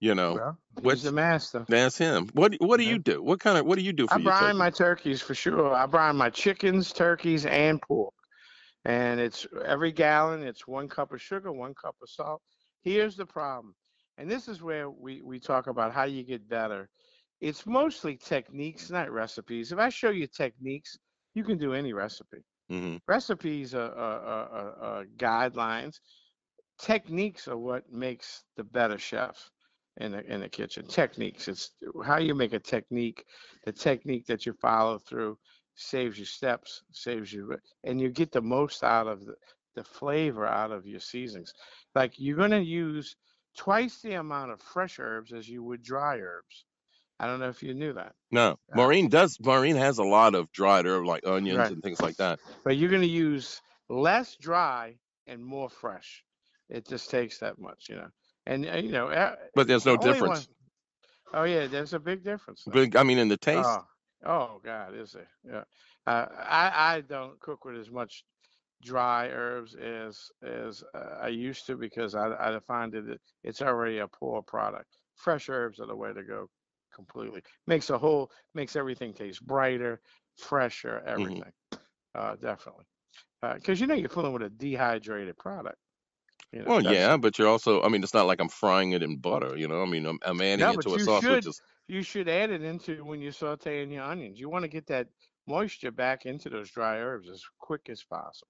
You 0.00 0.14
know, 0.14 0.34
Well, 0.34 0.58
what's- 0.82 1.00
he's 1.00 1.10
the 1.10 1.12
master. 1.12 1.64
that's 1.68 1.98
him. 1.98 2.28
What 2.32 2.54
what 2.60 2.76
do 2.76 2.84
Yeah. 2.84 2.90
you 2.92 2.98
do? 3.00 3.20
What 3.22 3.40
kind 3.40 3.58
of 3.58 3.66
what 3.66 3.76
do 3.78 3.84
you 3.84 3.92
do 3.92 4.06
for 4.06 4.14
I 4.14 4.18
brine 4.18 4.40
turkey? 4.40 4.58
my 4.58 4.70
turkeys 4.70 5.20
for 5.22 5.34
sure. 5.34 5.74
I 5.74 5.86
brine 5.86 6.14
my 6.16 6.30
chickens, 6.30 6.92
turkeys, 6.92 7.44
and 7.46 7.82
pork. 7.82 8.14
And 8.88 9.20
it's 9.20 9.46
every 9.66 9.92
gallon, 9.92 10.42
it's 10.42 10.66
one 10.66 10.88
cup 10.88 11.12
of 11.12 11.20
sugar, 11.20 11.52
one 11.52 11.74
cup 11.74 11.94
of 12.02 12.08
salt. 12.08 12.40
Here's 12.82 13.16
the 13.16 13.26
problem. 13.26 13.74
And 14.16 14.30
this 14.30 14.48
is 14.48 14.62
where 14.62 14.88
we, 14.90 15.20
we 15.22 15.38
talk 15.38 15.66
about 15.66 15.92
how 15.92 16.04
you 16.04 16.24
get 16.24 16.48
better. 16.48 16.88
It's 17.42 17.66
mostly 17.66 18.16
techniques, 18.16 18.90
not 18.90 19.12
recipes. 19.12 19.72
If 19.72 19.78
I 19.78 19.90
show 19.90 20.10
you 20.10 20.26
techniques, 20.26 20.98
you 21.34 21.44
can 21.44 21.58
do 21.58 21.74
any 21.74 21.92
recipe. 21.92 22.38
hmm 22.70 22.96
Recipes 23.06 23.74
are, 23.74 23.92
are, 23.92 24.20
are, 24.22 24.48
are, 24.48 24.82
are 24.82 25.04
guidelines. 25.18 26.00
Techniques 26.80 27.46
are 27.46 27.58
what 27.58 27.92
makes 27.92 28.44
the 28.56 28.64
better 28.64 28.98
chef 28.98 29.50
in 29.98 30.12
the 30.12 30.24
in 30.32 30.40
the 30.40 30.48
kitchen. 30.48 30.86
Techniques. 30.86 31.48
It's 31.48 31.72
how 32.04 32.18
you 32.18 32.34
make 32.34 32.54
a 32.54 32.58
technique. 32.58 33.24
The 33.66 33.72
technique 33.72 34.26
that 34.28 34.46
you 34.46 34.54
follow 34.54 34.98
through 34.98 35.38
saves 35.78 36.18
you 36.18 36.24
steps, 36.24 36.82
saves 36.92 37.32
you, 37.32 37.56
and 37.84 38.00
you 38.00 38.10
get 38.10 38.32
the 38.32 38.42
most 38.42 38.82
out 38.84 39.06
of 39.06 39.24
the, 39.24 39.34
the 39.74 39.84
flavor 39.84 40.46
out 40.46 40.72
of 40.72 40.86
your 40.86 41.00
seasonings. 41.00 41.52
Like 41.94 42.12
you're 42.18 42.36
gonna 42.36 42.58
use 42.60 43.16
twice 43.56 44.00
the 44.02 44.14
amount 44.14 44.50
of 44.50 44.60
fresh 44.60 44.98
herbs 44.98 45.32
as 45.32 45.48
you 45.48 45.62
would 45.62 45.82
dry 45.82 46.18
herbs. 46.18 46.64
I 47.20 47.26
don't 47.26 47.40
know 47.40 47.48
if 47.48 47.62
you 47.62 47.74
knew 47.74 47.92
that. 47.94 48.12
No, 48.30 48.58
Maureen 48.74 49.08
does. 49.08 49.38
Maureen 49.40 49.74
has 49.76 49.98
a 49.98 50.04
lot 50.04 50.34
of 50.36 50.52
dried 50.52 50.86
herb 50.86 51.04
like 51.06 51.26
onions 51.26 51.58
Right. 51.58 51.72
and 51.72 51.82
things 51.82 52.00
like 52.00 52.16
that. 52.18 52.38
but 52.64 52.76
you're 52.76 52.90
going 52.90 53.02
to 53.02 53.08
use 53.08 53.60
less 53.88 54.36
dry 54.36 54.94
and 55.26 55.44
more 55.44 55.68
fresh. 55.68 56.22
It 56.68 56.86
just 56.86 57.10
takes 57.10 57.38
that 57.38 57.58
much, 57.58 57.86
you 57.88 57.96
know. 57.96 58.06
And 58.46 58.70
uh, 58.70 58.76
you 58.76 58.92
know, 58.92 59.08
uh, 59.08 59.34
But 59.56 59.66
there's 59.66 59.84
no 59.84 59.92
only 59.98 60.12
difference. 60.12 60.46
one- 60.46 60.54
Oh 61.34 61.44
yeah, 61.44 61.66
there's 61.66 61.92
a 61.92 61.98
big 61.98 62.22
difference. 62.22 62.62
though. 62.64 62.72
Big, 62.72 62.94
I 62.96 63.02
mean, 63.02 63.18
in 63.18 63.28
the 63.28 63.36
taste. 63.36 63.68
Oh, 63.68 63.84
oh 64.24 64.60
God, 64.62 64.94
is 64.94 65.12
there? 65.12 65.28
Yeah. 65.44 65.64
Uh, 66.06 66.26
I 66.30 66.96
I 66.96 67.00
don't 67.02 67.40
cook 67.40 67.64
with 67.64 67.76
as 67.76 67.90
much 67.90 68.24
dry 68.82 69.28
herbs 69.28 69.74
as 69.74 70.30
as 70.42 70.82
uh, 70.94 71.18
I 71.22 71.28
used 71.28 71.66
to 71.66 71.76
because 71.76 72.14
I 72.14 72.28
I 72.56 72.58
find 72.60 72.92
that 72.92 73.08
it, 73.08 73.20
it's 73.44 73.62
already 73.62 73.98
a 73.98 74.08
poor 74.08 74.42
product. 74.42 74.86
Fresh 75.16 75.48
herbs 75.48 75.80
are 75.80 75.86
the 75.86 75.96
way 75.96 76.12
to 76.12 76.22
go. 76.22 76.48
Completely 76.94 77.42
makes 77.66 77.90
a 77.90 77.98
whole 77.98 78.30
makes 78.54 78.76
everything 78.76 79.14
taste 79.14 79.46
brighter, 79.46 80.00
fresher, 80.36 81.02
Mm-hmm. 81.16 81.40
everything. 81.40 81.52
Uh, 82.14 82.34
definitely, 82.36 82.84
because 83.54 83.80
you 83.80 83.86
know 83.86 83.94
you're 83.94 84.08
fooling 84.08 84.32
with 84.32 84.42
a 84.42 84.50
dehydrated 84.50 85.36
product. 85.38 85.76
You 86.52 86.62
know, 86.62 86.72
Well, 86.72 86.82
yeah, 86.82 87.16
but 87.16 87.38
you're 87.38 87.48
also. 87.48 87.82
I 87.82 87.88
mean, 87.88 88.02
it's 88.02 88.14
not 88.14 88.26
like 88.26 88.40
I'm 88.40 88.48
frying 88.48 88.92
it 88.92 89.02
in 89.02 89.18
butter. 89.18 89.56
You 89.56 89.68
know, 89.68 89.82
I 89.82 89.86
mean, 89.86 90.06
I'm, 90.06 90.18
I'm 90.22 90.40
adding 90.40 90.68
No, 90.68 90.72
it 90.72 90.82
to 90.82 90.94
a 90.94 90.98
sauce, 91.00 91.28
should. 91.28 91.30
which 91.30 91.46
is 91.46 91.60
you 91.88 92.02
should 92.02 92.28
add 92.28 92.50
it 92.50 92.62
into 92.62 93.02
when 93.02 93.20
you're 93.20 93.32
sauteing 93.32 93.90
your 93.90 94.04
onions. 94.04 94.38
You 94.38 94.50
want 94.50 94.62
to 94.62 94.68
get 94.68 94.86
that 94.88 95.08
moisture 95.46 95.90
back 95.90 96.26
into 96.26 96.50
those 96.50 96.70
dry 96.70 96.98
herbs 96.98 97.28
as 97.30 97.42
quick 97.58 97.88
as 97.88 98.04
possible. 98.04 98.48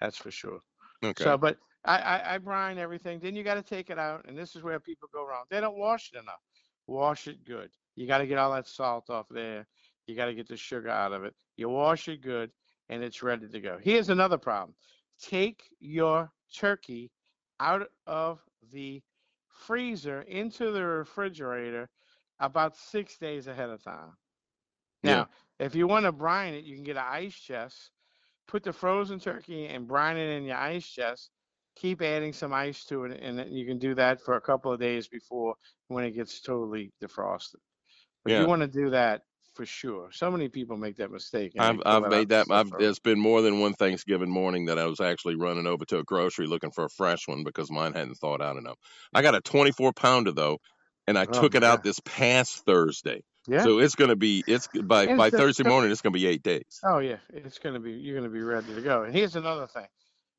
That's 0.00 0.16
for 0.16 0.30
sure. 0.30 0.60
okay. 1.04 1.22
So, 1.22 1.36
but 1.36 1.58
I, 1.84 1.98
I, 1.98 2.34
I 2.34 2.38
brine 2.38 2.78
everything. 2.78 3.20
Then 3.20 3.36
you 3.36 3.44
got 3.44 3.54
to 3.54 3.62
take 3.62 3.90
it 3.90 3.98
out, 3.98 4.24
and 4.26 4.36
this 4.36 4.56
is 4.56 4.62
where 4.62 4.80
people 4.80 5.08
go 5.12 5.26
wrong. 5.26 5.44
They 5.50 5.60
don't 5.60 5.78
wash 5.78 6.10
it 6.12 6.18
enough. 6.18 6.40
Wash 6.86 7.28
it 7.28 7.44
good. 7.44 7.70
You 7.96 8.06
got 8.06 8.18
to 8.18 8.26
get 8.26 8.38
all 8.38 8.52
that 8.52 8.66
salt 8.66 9.10
off 9.10 9.26
there. 9.30 9.66
You 10.06 10.16
got 10.16 10.26
to 10.26 10.34
get 10.34 10.48
the 10.48 10.56
sugar 10.56 10.88
out 10.88 11.12
of 11.12 11.24
it. 11.24 11.34
You 11.56 11.68
wash 11.68 12.08
it 12.08 12.22
good, 12.22 12.50
and 12.88 13.04
it's 13.04 13.22
ready 13.22 13.46
to 13.46 13.60
go. 13.60 13.78
Here's 13.80 14.08
another 14.08 14.38
problem. 14.38 14.74
Take 15.22 15.62
your 15.78 16.32
turkey 16.56 17.10
out 17.60 17.86
of 18.06 18.40
the 18.72 19.02
freezer 19.50 20.22
into 20.22 20.72
the 20.72 20.82
refrigerator 20.82 21.90
about 22.40 22.76
six 22.76 23.18
days 23.18 23.46
ahead 23.48 23.70
of 23.70 23.82
time. 23.84 24.14
Yeah. 25.02 25.24
Now, 25.24 25.28
if 25.58 25.74
you 25.74 25.86
want 25.86 26.04
to 26.06 26.12
brine 26.12 26.54
it, 26.54 26.64
you 26.64 26.74
can 26.76 26.84
get 26.84 26.96
an 26.96 27.04
ice 27.06 27.34
chest, 27.34 27.92
put 28.48 28.64
the 28.64 28.72
frozen 28.72 29.20
turkey 29.20 29.66
and 29.66 29.86
brine 29.88 30.16
it 30.16 30.30
in 30.36 30.44
your 30.44 30.56
ice 30.56 30.86
chest. 30.88 31.30
Keep 31.76 32.02
adding 32.02 32.32
some 32.32 32.52
ice 32.52 32.84
to 32.86 33.04
it, 33.04 33.20
and 33.22 33.38
then 33.38 33.52
you 33.52 33.66
can 33.66 33.78
do 33.78 33.94
that 33.94 34.20
for 34.20 34.36
a 34.36 34.40
couple 34.40 34.72
of 34.72 34.80
days 34.80 35.08
before 35.08 35.54
when 35.88 36.04
it 36.04 36.12
gets 36.12 36.40
totally 36.40 36.92
defrosted. 37.02 37.56
But 38.24 38.32
Yeah. 38.32 38.40
you 38.40 38.46
want 38.46 38.62
to 38.62 38.68
do 38.68 38.90
that 38.90 39.22
for 39.54 39.66
sure. 39.66 40.10
So 40.12 40.30
many 40.30 40.48
people 40.48 40.76
make 40.76 40.96
that 40.96 41.10
mistake. 41.10 41.52
I've 41.58 41.80
I've 41.84 42.06
made 42.06 42.30
that. 42.30 42.46
I've, 42.50 42.70
there's 42.78 42.98
been 43.00 43.18
more 43.20 43.42
than 43.42 43.60
one 43.60 43.74
Thanksgiving 43.74 44.30
morning 44.30 44.66
that 44.66 44.78
I 44.78 44.86
was 44.86 45.00
actually 45.00 45.36
running 45.36 45.66
over 45.66 45.84
to 45.86 45.98
a 45.98 46.04
grocery 46.04 46.46
looking 46.46 46.70
for 46.70 46.84
a 46.84 46.90
fresh 46.90 47.28
one 47.28 47.44
because 47.44 47.70
mine 47.70 47.92
hadn't 47.92 48.14
thawed 48.16 48.40
out 48.40 48.56
enough. 48.56 48.78
I 49.12 49.22
got 49.22 49.34
a 49.34 49.40
24 49.40 49.92
pounder 49.92 50.32
though, 50.32 50.58
and 51.10 51.18
I 51.18 51.24
Oh, 51.24 51.40
took 51.40 51.54
it 51.56 51.62
my 51.62 51.68
out 51.68 51.82
this 51.82 52.00
past 52.04 52.64
Thursday. 52.64 53.24
Yeah. 53.46 53.64
So 53.64 53.80
it's 53.80 53.96
gonna 53.96 54.16
be 54.16 54.44
it's 54.46 54.68
by 54.68 55.06
by 55.06 55.26
it's 55.26 55.32
the- 55.32 55.38
Thursday 55.38 55.64
morning. 55.64 55.90
It's 55.90 56.02
gonna 56.02 56.12
be 56.14 56.26
eight 56.26 56.42
days. 56.44 56.80
Oh 56.84 56.98
yeah, 57.00 57.16
it's 57.32 57.58
gonna 57.58 57.80
be 57.80 57.92
you're 57.92 58.16
gonna 58.16 58.32
be 58.32 58.40
ready 58.42 58.74
to 58.74 58.80
go. 58.80 59.02
And 59.02 59.12
here's 59.12 59.34
another 59.34 59.66
thing, 59.66 59.88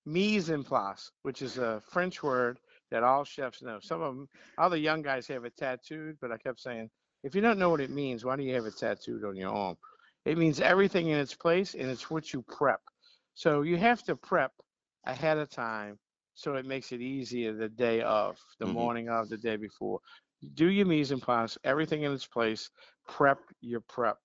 mise 0.06 0.50
en 0.50 0.64
place, 0.64 1.12
which 1.24 1.42
is 1.42 1.58
a 1.58 1.82
French 1.92 2.24
word 2.24 2.58
that 2.90 3.04
all 3.04 3.26
chefs 3.26 3.62
know. 3.62 3.80
Some 3.82 4.02
of 4.02 4.16
them, 4.16 4.30
all 4.58 4.70
the 4.70 4.80
young 4.80 5.02
guys 5.02 5.28
have 5.28 5.44
it 5.46 5.58
tattooed, 5.58 6.18
but 6.22 6.32
I 6.32 6.38
kept 6.38 6.60
saying, 6.62 6.90
if 7.24 7.36
you 7.36 7.42
don't 7.42 7.60
know 7.60 7.70
what 7.70 7.82
it 7.82 7.90
means, 7.90 8.24
why 8.24 8.38
do 8.38 8.44
you 8.44 8.54
have 8.56 8.66
it 8.66 8.78
tattooed 8.78 9.26
on 9.26 9.36
your 9.36 9.52
arm? 9.52 9.78
It 10.26 10.38
means 10.38 10.62
everything 10.62 11.08
in 11.08 11.18
its 11.18 11.34
place, 11.36 11.74
and 11.74 11.90
it's 11.90 12.10
what 12.10 12.32
you 12.32 12.44
prep. 12.44 12.82
So 13.34 13.62
you 13.64 13.76
have 13.78 14.04
to 14.04 14.16
prep 14.16 14.52
ahead 15.06 15.38
of 15.38 15.50
time, 15.50 16.00
so 16.36 16.56
it 16.56 16.66
makes 16.66 16.92
it 16.92 17.02
easier 17.02 17.54
the 17.54 17.70
day 17.70 18.02
of, 18.02 18.38
the 18.60 18.66
Mhm. 18.68 18.74
morning 18.74 19.10
of, 19.10 19.30
the 19.30 19.38
day 19.38 19.56
before. 19.58 20.00
Do 20.54 20.70
your 20.70 20.86
mise 20.86 21.12
en 21.12 21.20
place, 21.20 21.58
everything 21.64 22.04
in 22.04 22.12
its 22.14 22.28
place. 22.28 22.70
Prep 23.08 23.40
your 23.62 23.82
prep. 23.82 24.18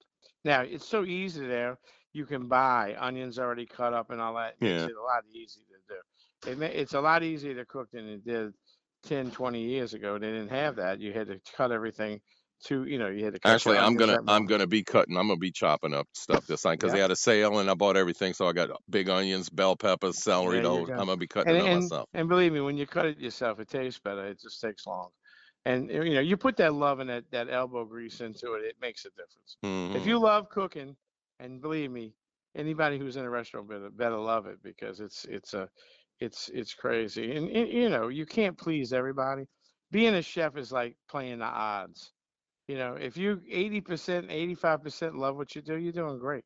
Now 0.44 0.62
it's 0.62 0.86
so 0.86 1.04
easy 1.04 1.46
there 1.46 1.78
you 2.12 2.24
can 2.26 2.48
buy 2.48 2.96
onions 2.98 3.38
already 3.38 3.66
cut 3.66 3.92
up 3.92 4.10
and 4.10 4.20
all 4.20 4.34
that. 4.34 4.56
It 4.60 4.68
Yeah. 4.68 4.84
it 4.84 4.96
a 4.96 5.02
lot 5.02 5.24
easier 5.32 5.64
to 5.64 5.94
do. 5.94 6.50
It 6.50 6.58
ma- 6.58 6.66
it's 6.66 6.94
a 6.94 7.00
lot 7.00 7.22
easier 7.22 7.54
to 7.54 7.66
cook 7.66 7.90
than 7.92 8.08
it 8.08 8.24
did 8.24 8.54
10, 9.02 9.30
20 9.30 9.62
years 9.64 9.92
ago. 9.94 10.18
They 10.18 10.30
didn't 10.30 10.48
have 10.50 10.76
that. 10.76 11.00
You 11.00 11.12
had 11.12 11.26
to 11.28 11.40
cut 11.54 11.72
everything 11.72 12.22
to, 12.64 12.84
you 12.84 12.98
know, 12.98 13.08
you 13.08 13.24
had 13.24 13.34
to 13.34 13.40
cut 13.40 13.62
Actually, 13.62 13.78
I'm 13.78 13.96
gonna 13.96 14.18
I'm 14.26 14.46
gonna 14.46 14.66
be 14.66 14.82
cutting. 14.82 15.16
I'm 15.16 15.28
gonna 15.28 15.38
be 15.38 15.52
chopping 15.52 15.94
up 15.94 16.08
stuff 16.14 16.46
this 16.46 16.62
time 16.62 16.74
because 16.74 16.92
they 16.92 16.98
had 16.98 17.10
a 17.12 17.16
sale 17.16 17.58
and 17.60 17.70
I 17.70 17.74
bought 17.74 17.96
everything. 17.96 18.34
So 18.34 18.46
I 18.48 18.52
got 18.52 18.70
big 18.90 19.08
onions, 19.08 19.48
bell 19.50 19.76
peppers, 19.76 20.18
celery. 20.18 20.58
There 20.58 20.60
The 20.60 20.68
you 20.68 20.70
whole. 20.70 20.90
I'm 20.98 21.06
gonna 21.06 21.16
be 21.16 21.28
cutting 21.28 21.54
and, 21.54 21.56
it 21.56 21.66
and, 21.66 21.68
myself. 21.68 22.08
and 22.14 22.28
believe 22.28 22.52
me, 22.52 22.60
when 22.60 22.76
you 22.76 22.86
cut 22.86 23.06
it 23.06 23.18
yourself, 23.18 23.60
it 23.60 23.68
tastes 23.68 24.00
better. 24.00 24.26
It 24.26 24.40
just 24.40 24.60
takes 24.60 24.86
long. 24.86 25.10
And 25.66 25.90
you 25.90 26.14
know, 26.14 26.20
you 26.20 26.38
put 26.38 26.56
that 26.58 26.74
love 26.74 27.00
and 27.00 27.10
that, 27.10 27.30
that 27.32 27.50
elbow 27.50 27.84
grease 27.84 28.22
into 28.22 28.54
it, 28.54 28.64
it 28.64 28.76
makes 28.80 29.04
a 29.06 29.10
difference. 29.10 29.58
If 29.94 30.06
Mhm. 30.06 30.06
you 30.06 30.18
love 30.20 30.48
cooking, 30.50 30.96
and 31.40 31.60
believe 31.60 31.92
me, 31.92 32.14
anybody 32.56 32.98
who's 32.98 33.16
in 33.16 33.24
a 33.26 33.30
restaurant 33.30 33.68
better, 33.68 33.90
better 33.90 34.16
love 34.18 34.46
it 34.46 34.62
because 34.62 35.00
it's 35.00 35.26
it's 35.26 35.54
a 35.54 35.68
it's 36.20 36.48
it's 36.54 36.74
crazy. 36.74 37.36
And, 37.36 37.50
and 37.50 37.68
you 37.68 37.90
know, 37.90 38.08
you 38.08 38.26
can't 38.26 38.58
please 38.58 38.92
everybody. 38.92 39.46
Being 39.92 40.14
a 40.14 40.22
chef 40.22 40.56
is 40.56 40.72
like 40.72 40.96
playing 41.08 41.40
the 41.40 41.46
odds. 41.46 42.12
You 42.68 42.76
know, 42.78 42.94
if 42.94 43.16
you 43.16 43.42
80%, 43.52 44.30
85% 44.30 45.16
love 45.16 45.36
what 45.36 45.54
you 45.56 45.62
do, 45.62 45.76
you're 45.76 45.92
doing 45.92 46.18
great. 46.18 46.44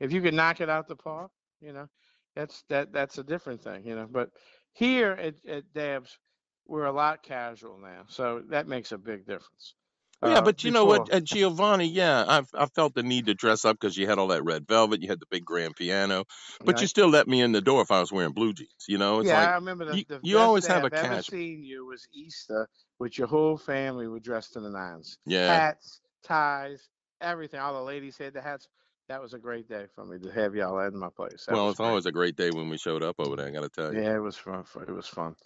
If 0.00 0.12
you 0.12 0.22
can 0.22 0.36
knock 0.36 0.60
it 0.60 0.68
out 0.70 0.88
the 0.88 0.96
park, 0.96 1.30
you 1.60 1.72
know, 1.72 1.88
that's 2.36 2.64
that 2.68 2.92
that's 2.92 3.18
a 3.18 3.24
different 3.24 3.62
thing, 3.62 3.86
you 3.86 3.96
know. 3.96 4.08
But 4.10 4.30
here 4.72 5.12
at, 5.12 5.34
at 5.48 5.72
Dabs, 5.74 6.18
we're 6.66 6.84
a 6.84 6.92
lot 6.92 7.22
casual 7.22 7.78
now. 7.78 8.02
So 8.08 8.42
that 8.48 8.66
makes 8.66 8.92
a 8.92 8.98
big 8.98 9.26
difference. 9.26 9.74
Yeah, 10.22 10.38
Uh, 10.38 10.42
but 10.42 10.64
you 10.64 10.70
know 10.70 10.86
what, 10.86 11.12
uh, 11.12 11.20
Giovanni? 11.20 11.86
Yeah, 11.88 12.24
I've 12.26 12.48
I 12.54 12.66
felt 12.66 12.94
the 12.94 13.02
need 13.02 13.26
to 13.26 13.34
dress 13.34 13.66
up 13.66 13.78
because 13.78 13.96
you 13.98 14.06
had 14.06 14.18
all 14.18 14.28
that 14.28 14.42
red 14.44 14.66
velvet, 14.66 15.02
you 15.02 15.08
had 15.08 15.20
the 15.20 15.26
big 15.30 15.44
grand 15.44 15.76
piano, 15.76 16.24
but 16.64 16.80
you 16.80 16.86
still 16.86 17.08
let 17.08 17.28
me 17.28 17.42
in 17.42 17.52
the 17.52 17.60
door 17.60 17.82
if 17.82 17.90
I 17.90 18.00
was 18.00 18.10
wearing 18.10 18.32
blue 18.32 18.54
jeans. 18.54 18.70
You 18.88 18.96
know, 18.96 19.20
it's 19.20 19.28
yeah, 19.28 19.38
I 19.38 19.44
like 19.44 19.54
remember 19.56 19.84
the, 19.84 19.98
you- 19.98 20.04
the 20.08 20.20
you 20.22 20.38
always 20.38 20.66
have 20.66 20.84
a 20.84 20.86
I've 20.86 20.94
ever 20.94 21.08
casual- 21.16 21.22
seen 21.38 21.62
you 21.62 21.84
was 21.84 22.08
Easter 22.14 22.66
with 22.98 23.18
your 23.18 23.26
whole 23.28 23.58
family 23.58 24.08
were 24.08 24.18
dressed 24.18 24.56
in 24.56 24.62
the 24.62 24.70
nines. 24.70 25.18
yeah, 25.26 25.54
Hats, 25.54 26.00
ties, 26.24 26.88
everything. 27.20 27.60
All 27.60 27.74
the 27.74 27.82
ladies 27.82 28.16
had 28.16 28.32
the 28.32 28.40
hats. 28.40 28.68
That 29.08 29.20
was 29.22 29.34
a 29.34 29.38
great 29.38 29.68
day 29.68 29.84
for 29.94 30.04
me 30.06 30.18
to 30.18 30.32
have 30.32 30.54
y'all 30.56 30.78
in 30.80 30.96
my 30.98 31.10
place. 31.10 31.44
That 31.46 31.54
well, 31.54 31.68
it's 31.68 31.78
great. 31.78 31.86
always 31.88 32.06
a 32.06 32.10
great 32.12 32.36
day 32.36 32.50
when 32.50 32.68
we 32.70 32.78
showed 32.78 33.02
up 33.04 33.16
over 33.20 33.36
there. 33.36 33.46
I 33.46 33.50
got 33.50 33.60
to 33.62 33.68
tell 33.68 33.92
you. 33.94 34.00
Yeah, 34.00 34.16
it 34.16 34.20
was 34.20 34.36
fun. 34.36 34.64
fu- 34.64 34.80
It 34.80 34.90
was 34.90 35.06
fun. 35.06 35.36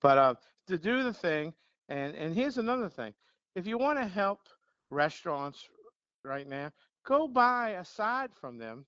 But 0.00 0.18
uh, 0.18 0.34
to 0.68 0.78
do 0.78 1.02
the 1.02 1.12
thing, 1.12 1.54
and 1.88 2.14
and 2.14 2.34
here's 2.34 2.58
another 2.58 2.88
thing: 2.88 3.14
if 3.54 3.66
you 3.66 3.78
want 3.78 3.98
to 3.98 4.06
help 4.06 4.40
restaurants 4.90 5.68
right 6.24 6.46
now. 6.46 6.72
Go 7.04 7.28
buy 7.28 7.70
a 7.70 7.84
side 7.84 8.34
from 8.34 8.58
them. 8.58 8.86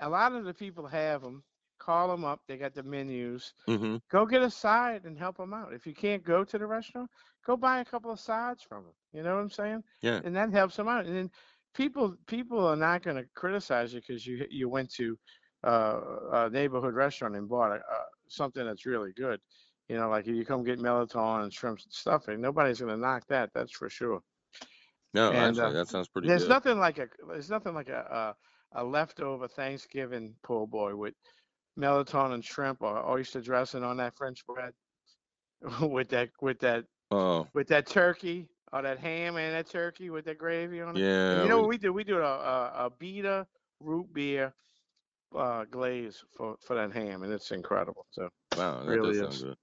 A 0.00 0.08
lot 0.08 0.32
of 0.32 0.44
the 0.44 0.54
people 0.54 0.86
have 0.86 1.22
them. 1.22 1.44
Call 1.78 2.08
them 2.08 2.24
up. 2.24 2.42
They 2.46 2.56
got 2.56 2.74
the 2.74 2.82
menus. 2.82 3.54
hmm 3.66 3.96
Go 4.10 4.26
get 4.26 4.42
a 4.42 4.50
side 4.50 5.04
and 5.04 5.18
help 5.18 5.36
them 5.36 5.52
out. 5.54 5.72
If 5.72 5.86
you 5.86 5.94
can't 5.94 6.22
go 6.22 6.44
to 6.44 6.58
the 6.58 6.66
restaurant, 6.66 7.10
go 7.44 7.56
buy 7.56 7.80
a 7.80 7.84
couple 7.84 8.10
of 8.10 8.20
sides 8.20 8.62
from 8.62 8.84
them. 8.84 8.94
You 9.12 9.22
know 9.22 9.34
what 9.34 9.40
I'm 9.42 9.50
saying? 9.50 9.82
Yeah. 10.02 10.20
And 10.22 10.36
that 10.36 10.52
helps 10.52 10.76
them 10.76 10.88
out. 10.88 11.06
And 11.06 11.16
then 11.16 11.30
people 11.74 12.16
people 12.26 12.64
are 12.66 12.76
not 12.76 13.02
going 13.02 13.16
to 13.16 13.24
criticize 13.34 13.92
you 13.94 14.00
because 14.00 14.26
you 14.26 14.46
you 14.50 14.68
went 14.68 14.90
to 14.94 15.18
uh, 15.64 16.00
a 16.32 16.50
neighborhood 16.50 16.94
restaurant 16.94 17.36
and 17.36 17.48
bought 17.48 17.72
a, 17.72 17.76
uh, 17.76 18.04
something 18.28 18.64
that's 18.64 18.86
really 18.86 19.12
good. 19.12 19.40
You 19.88 19.96
know, 19.96 20.08
like 20.08 20.26
if 20.26 20.34
you 20.34 20.44
come 20.44 20.64
get 20.64 20.78
mirliton 20.78 21.42
and 21.44 21.52
shrimp 21.52 21.80
stuffing, 21.80 22.40
nobody's 22.40 22.80
going 22.80 22.90
to 22.94 22.96
knock 22.96 23.24
that. 23.28 23.50
That's 23.54 23.72
for 23.72 23.90
sure. 23.90 24.20
No, 25.12 25.30
And, 25.30 25.58
actually, 25.58 25.62
uh, 25.62 25.70
that 25.70 25.88
sounds 25.88 26.08
pretty 26.08 26.28
There's 26.28 26.42
good. 26.42 26.48
nothing 26.48 26.78
like 26.78 26.98
a 26.98 27.08
there's 27.28 27.50
nothing 27.50 27.74
like 27.74 27.88
a, 27.88 28.34
a 28.74 28.82
a 28.82 28.84
leftover 28.84 29.46
Thanksgiving 29.46 30.34
po' 30.42 30.66
boy 30.66 30.96
with 30.96 31.14
mirliton 31.78 32.32
and 32.32 32.44
shrimp 32.44 32.82
or 32.82 32.98
oyster 33.08 33.40
dressing 33.40 33.84
on 33.84 33.96
that 33.98 34.16
French 34.16 34.44
bread 34.46 34.72
with 35.80 36.08
that 36.08 36.30
with 36.40 36.58
that 36.60 36.84
Oh, 37.10 37.46
with 37.54 37.68
that 37.68 37.86
turkey 37.86 38.48
or 38.72 38.82
that 38.82 38.98
ham 38.98 39.36
and 39.36 39.54
that 39.54 39.68
turkey 39.70 40.10
with 40.10 40.24
that 40.24 40.38
gravy 40.38 40.80
on 40.80 40.96
it. 40.96 41.04
And 41.30 41.38
yeah. 41.38 41.42
you 41.42 41.48
know 41.48 41.56
we- 41.56 41.62
what 41.62 41.68
we 41.68 41.78
do? 41.78 41.92
We 41.92 42.04
do 42.04 42.18
a 42.18 42.22
a, 42.22 42.90
Abita 42.90 43.46
root 43.80 44.12
beer 44.12 44.52
uh, 45.36 45.64
glaze 45.64 46.24
for 46.36 46.56
for 46.60 46.74
that 46.74 46.92
ham, 46.92 47.22
and 47.22 47.32
it's 47.32 47.50
incredible. 47.52 48.06
So 48.10 48.30
Wow, 48.56 48.82
that 48.82 48.86
really 48.88 49.18
does 49.18 49.38
sound 49.38 49.50
good. 49.50 49.56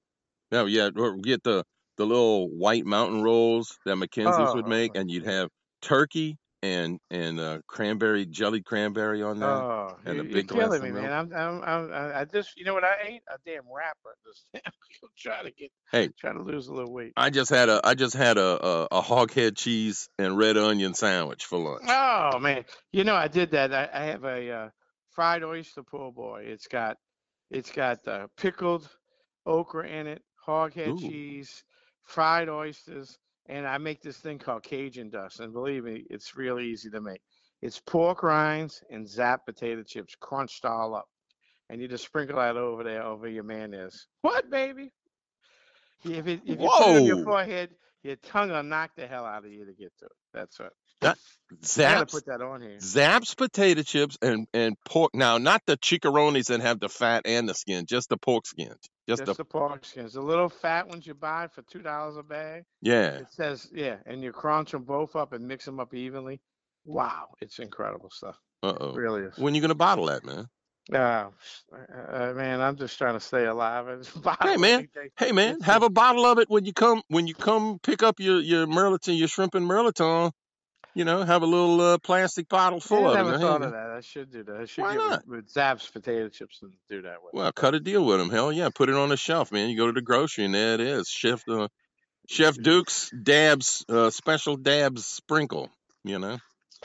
No, 0.51 0.65
yeah, 0.65 0.89
or 0.95 1.17
get 1.17 1.43
the 1.43 1.63
the 1.97 2.05
little 2.05 2.49
white 2.49 2.85
mountain 2.85 3.21
rolls 3.21 3.77
that 3.85 3.95
McKenzie's 3.95 4.53
would 4.53 4.65
Oh, 4.65 4.69
make, 4.69 4.95
and 4.95 5.09
you'd 5.09 5.25
have 5.25 5.49
turkey 5.81 6.37
and 6.63 6.99
and 7.09 7.39
uh, 7.39 7.59
cranberry 7.67 8.25
jelly 8.25 8.61
cranberry 8.61 9.23
on 9.23 9.39
there. 9.39 9.49
Oh, 9.49 9.97
and 10.05 10.19
a 10.19 10.23
you, 10.23 10.29
big 10.29 10.51
you're 10.51 10.61
killing 10.61 10.83
me, 10.83 10.91
man. 10.91 11.11
I'm, 11.11 11.33
I'm, 11.33 11.63
I'm, 11.63 11.93
I 11.93 12.19
I 12.21 12.25
just, 12.25 12.55
you 12.57 12.65
know 12.65 12.73
what 12.73 12.83
I 12.83 12.95
ate? 13.07 13.21
A 13.27 13.37
damn 13.45 13.63
wrapper. 13.73 14.15
Just 14.91 15.17
trying 15.17 15.45
to 15.45 15.51
get, 15.51 15.71
Hey. 15.91 16.09
trying 16.19 16.37
to 16.37 16.43
lose 16.43 16.67
a 16.67 16.73
little 16.73 16.91
weight. 16.93 17.13
I 17.15 17.29
just 17.29 17.49
had 17.49 17.69
a 17.69 17.79
I 17.83 17.93
just 17.95 18.13
had 18.15 18.37
a, 18.37 18.65
a 18.65 18.87
a 18.91 19.01
hog 19.01 19.31
head 19.31 19.55
cheese 19.55 20.09
and 20.19 20.37
red 20.37 20.57
onion 20.57 20.93
sandwich 20.93 21.45
for 21.45 21.57
lunch. 21.59 21.83
Oh 21.87 22.39
man, 22.39 22.65
you 22.91 23.03
know 23.03 23.15
I 23.15 23.27
did 23.27 23.51
that. 23.51 23.73
I, 23.73 23.89
I 23.93 24.03
have 24.05 24.23
a 24.25 24.51
uh, 24.51 24.69
fried 25.11 25.43
oyster 25.43 25.83
po' 25.83 26.11
boy. 26.11 26.43
It's 26.45 26.67
got, 26.67 26.97
it's 27.49 27.71
got 27.71 28.05
uh, 28.07 28.27
pickled 28.37 28.89
okra 29.45 29.87
in 29.87 30.07
it, 30.07 30.21
hog 30.41 30.73
head 30.73 30.89
Ooh. 30.89 30.99
cheese, 30.99 31.63
fried 32.03 32.49
oysters, 32.49 33.17
and 33.47 33.67
I 33.67 33.77
make 33.77 34.01
this 34.01 34.17
thing 34.17 34.39
called 34.39 34.63
Cajun 34.63 35.09
dust. 35.09 35.39
And 35.39 35.53
believe 35.53 35.83
me, 35.83 36.05
it's 36.09 36.35
really 36.35 36.65
easy 36.65 36.89
to 36.89 37.01
make. 37.01 37.21
It's 37.61 37.79
pork 37.79 38.23
rinds 38.23 38.83
and 38.89 39.07
Zapp's 39.07 39.43
potato 39.45 39.83
chips 39.83 40.15
crunched 40.19 40.65
all 40.65 40.95
up, 40.95 41.07
and 41.69 41.79
you 41.79 41.87
just 41.87 42.05
sprinkle 42.05 42.37
that 42.37 42.57
over 42.57 42.83
there 42.83 43.03
over 43.03 43.27
your 43.27 43.43
mayonnaise. 43.43 44.07
What, 44.21 44.49
baby? 44.49 44.91
If 46.03 46.27
it, 46.27 46.41
if 46.45 46.59
you 46.59 46.67
put 46.67 46.87
it 46.87 46.97
on 46.97 47.05
your 47.05 47.23
forehead, 47.23 47.69
your 48.03 48.15
tongue 48.15 48.49
will 48.49 48.63
knock 48.63 48.91
the 48.95 49.05
hell 49.05 49.25
out 49.25 49.45
of 49.45 49.51
you 49.51 49.65
to 49.65 49.73
get 49.73 49.91
to 49.99 50.05
it. 50.05 50.11
That's 50.33 50.59
it. 50.59 50.71
I 51.51 51.55
gotta 51.55 51.65
Zapp's 51.65 52.13
put 52.13 52.25
that 52.27 52.41
on 52.41 52.61
here. 52.61 52.79
Zapp's 52.79 53.35
potato 53.35 53.81
chips 53.81 54.17
and 54.21 54.47
and 54.53 54.75
pork. 54.85 55.11
Now, 55.13 55.37
not 55.37 55.61
the 55.65 55.75
chickaronis 55.77 56.47
that 56.47 56.61
have 56.61 56.79
the 56.79 56.87
fat 56.87 57.23
and 57.25 57.47
the 57.47 57.53
skin, 57.53 57.85
just 57.85 58.09
the 58.09 58.17
pork 58.17 58.47
skins. 58.47 58.77
Just, 59.09 59.25
Just 59.25 59.25
the 59.25 59.43
the 59.43 59.45
pork 59.45 59.83
skins. 59.83 60.13
The 60.13 60.21
little 60.21 60.47
fat 60.47 60.87
ones 60.87 61.05
you 61.05 61.13
buy 61.13 61.47
for 61.53 61.61
two 61.63 61.81
dollars 61.81 62.15
a 62.15 62.23
bag. 62.23 62.63
yeah. 62.81 63.15
It 63.15 63.31
says 63.31 63.69
yeah, 63.73 63.97
and 64.05 64.23
you 64.23 64.31
crunch 64.31 64.71
them 64.71 64.83
both 64.83 65.15
up 65.15 65.33
and 65.33 65.47
mix 65.47 65.65
them 65.65 65.79
up 65.79 65.93
evenly. 65.93 66.39
Wow, 66.85 67.27
it's 67.41 67.59
incredible 67.59 68.09
stuff. 68.11 68.37
Uh 68.63 68.73
oh. 68.79 68.93
really 68.93 69.23
is. 69.23 69.37
When 69.37 69.53
you 69.53 69.61
gonna 69.61 69.75
bottle 69.75 70.05
that, 70.05 70.23
man? 70.23 70.47
Uh, 70.91 71.29
uh, 72.11 72.33
man, 72.35 72.59
I'm 72.59 72.75
just 72.75 72.97
trying 72.97 73.13
to 73.13 73.19
stay 73.19 73.45
alive. 73.45 73.87
and 73.87 74.09
bottle 74.23 74.57
man. 74.57 74.87
Hey 75.17 75.31
man, 75.31 75.59
have 75.61 75.83
a 75.83 75.89
bottle 75.89 76.25
of 76.25 76.39
it 76.39 76.49
when 76.49 76.65
you 76.65 76.73
come 76.73 77.01
when 77.09 77.27
you 77.27 77.33
come 77.33 77.79
pick 77.79 78.03
up 78.03 78.19
your 78.19 78.39
your 78.39 78.67
mirliton, 78.67 79.17
your 79.17 79.27
shrimp 79.27 79.53
and 79.55 79.69
mirliton. 79.69 80.31
You 80.93 81.05
know, 81.05 81.23
have 81.23 81.41
a 81.41 81.45
little 81.45 81.79
uh, 81.79 81.97
plastic 81.99 82.49
bottle 82.49 82.79
full 82.81 83.07
I 83.09 83.13
of 83.13 83.19
it. 83.19 83.23
never 83.23 83.31
Go, 83.31 83.37
"Hey, 83.37 83.43
thought 83.45 83.61
of 83.61 83.71
that. 83.71 83.91
I 83.91 84.01
should 84.01 84.31
do 84.31 84.43
that. 84.43 84.55
I 84.57 84.65
should 84.65 84.83
Why 84.83 84.93
get 84.93 84.97
not? 84.97 85.25
with, 85.25 85.43
with 85.43 85.49
Zapp's 85.49 85.87
potato 85.87 86.27
chips 86.27 86.59
and 86.61 86.73
do 86.89 87.01
that 87.03 87.23
with. 87.23 87.33
it. 87.33 87.37
Well, 87.37 87.51
cut 87.53 87.75
a 87.75 87.79
deal 87.79 88.05
with 88.05 88.19
them. 88.19 88.29
Hell 88.29 88.51
yeah, 88.51 88.69
put 88.73 88.89
it 88.89 88.95
on 88.95 89.09
the 89.09 89.17
shelf, 89.17 89.51
man. 89.51 89.69
You 89.69 89.77
go 89.77 89.87
to 89.87 89.93
the 89.93 90.01
grocery 90.01 90.45
and 90.45 90.53
there 90.53 90.73
it 90.73 90.81
is. 90.81 91.07
Chef 91.07 91.43
uh, 91.47 91.69
Chef 92.27 92.55
Duke's 92.57 93.09
Dabs 93.23 93.85
uh, 93.89 94.09
special 94.09 94.57
Dabs 94.57 95.05
sprinkle. 95.05 95.69
You 96.03 96.19
know, 96.19 96.37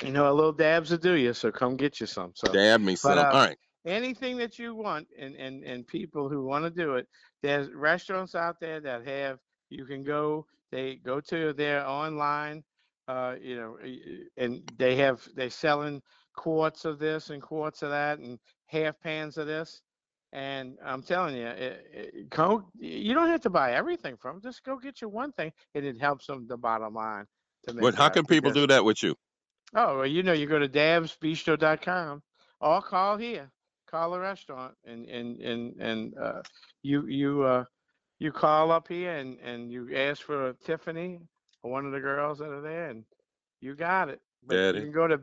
You 0.04 0.12
know, 0.12 0.30
a 0.30 0.34
little 0.34 0.52
dabs 0.52 0.90
will 0.90 0.98
do 0.98 1.14
you. 1.14 1.32
So 1.32 1.50
come 1.50 1.76
get 1.76 2.00
you 2.00 2.06
some. 2.06 2.32
So 2.34 2.52
dab 2.52 2.80
me 2.80 2.96
some. 2.96 3.18
uh, 3.18 3.24
All 3.24 3.32
right. 3.32 3.56
anything 3.84 4.36
that 4.38 4.58
you 4.58 4.74
want 4.74 5.08
and, 5.18 5.34
and, 5.36 5.64
and 5.64 5.86
people 5.86 6.28
who 6.28 6.44
want 6.44 6.64
to 6.64 6.70
do 6.70 6.96
it 6.96 7.06
there's 7.42 7.70
restaurants 7.72 8.34
out 8.34 8.56
there 8.60 8.80
that 8.80 9.06
have 9.06 9.38
you 9.70 9.84
can 9.84 10.02
go 10.02 10.44
they 10.72 10.96
go 10.96 11.20
to 11.20 11.52
their 11.52 11.86
online 11.86 12.64
uh, 13.08 13.34
you 13.40 13.56
know 13.56 13.76
y- 13.82 13.98
y- 14.06 14.18
and 14.36 14.62
they 14.76 14.96
have 14.96 15.26
they 15.34 15.48
selling 15.48 16.02
quarts 16.34 16.84
of 16.84 16.98
this 16.98 17.30
and 17.30 17.42
quarts 17.42 17.82
of 17.82 17.90
that 17.90 18.18
and 18.18 18.38
half 18.66 18.98
pans 19.00 19.38
of 19.38 19.46
this 19.46 19.82
and 20.32 20.76
i'm 20.84 21.02
telling 21.02 21.36
you 21.36 21.46
it, 21.46 21.86
it, 21.92 22.30
go, 22.30 22.64
you 22.78 23.14
don't 23.14 23.28
have 23.28 23.40
to 23.40 23.50
buy 23.50 23.72
everything 23.72 24.16
from 24.16 24.36
'em. 24.36 24.42
just 24.42 24.64
go 24.64 24.76
get 24.76 25.00
you 25.00 25.08
one 25.08 25.32
thing 25.32 25.52
and 25.74 25.84
it 25.84 25.98
helps 26.00 26.26
them 26.26 26.46
the 26.48 26.56
bottom 26.56 26.94
line 26.94 27.26
to 27.64 27.72
make 27.72 27.82
But 27.84 27.94
how 27.94 28.08
can 28.10 28.24
people 28.26 28.50
do 28.50 28.66
that 28.66 28.84
with 28.84 29.02
you? 29.02 29.14
Oh, 29.74 29.98
well, 29.98 30.06
you 30.06 30.22
know, 30.22 30.32
you 30.32 30.46
go 30.46 30.58
to 30.58 30.68
dabsbistro.com 30.68 32.22
or 32.60 32.82
call 32.82 33.16
here, 33.16 33.50
call 33.86 34.12
the 34.12 34.20
restaurant, 34.20 34.74
and 34.84 35.06
and 35.06 35.40
and 35.40 35.80
and 35.80 36.14
uh, 36.18 36.42
you 36.82 37.06
you 37.06 37.42
uh, 37.42 37.64
you 38.18 38.32
call 38.32 38.70
up 38.70 38.88
here 38.88 39.12
and 39.16 39.38
and 39.40 39.70
you 39.70 39.94
ask 39.94 40.22
for 40.22 40.52
Tiffany 40.64 41.20
one 41.66 41.86
of 41.86 41.92
the 41.92 42.00
girls 42.00 42.38
that 42.38 42.48
are 42.50 42.60
there, 42.60 42.88
and 42.90 43.04
you 43.60 43.74
got 43.74 44.08
it. 44.08 44.20
But 44.46 44.54
Daddy. 44.56 44.78
you 44.78 44.84
can 44.84 44.92
go 44.92 45.08
to 45.08 45.20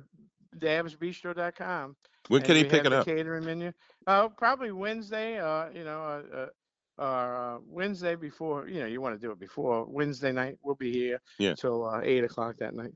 dabsbistro.com. 0.58 1.96
When 2.30 2.42
can 2.42 2.56
he 2.56 2.64
pick 2.64 2.86
it 2.86 2.94
up? 2.94 3.06
Catering 3.06 3.46
menu. 3.46 3.72
Uh, 4.08 4.30
probably 4.30 4.72
Wednesday. 4.72 5.40
Uh, 5.40 5.70
you 5.74 5.84
know, 5.84 6.02
uh, 6.34 7.02
uh, 7.02 7.02
uh, 7.02 7.58
Wednesday 7.68 8.16
before. 8.16 8.68
You 8.68 8.82
know, 8.82 8.86
you 8.88 9.02
want 9.02 9.20
to 9.20 9.26
do 9.26 9.32
it 9.32 9.40
before 9.40 9.86
Wednesday 9.86 10.32
night. 10.32 10.58
We'll 10.64 10.76
be 10.76 10.92
here 10.92 11.22
Yeah. 11.40 11.56
till 11.56 11.86
uh, 11.86 12.02
eight 12.04 12.24
o'clock 12.24 12.58
that 12.60 12.74
night. 12.76 12.94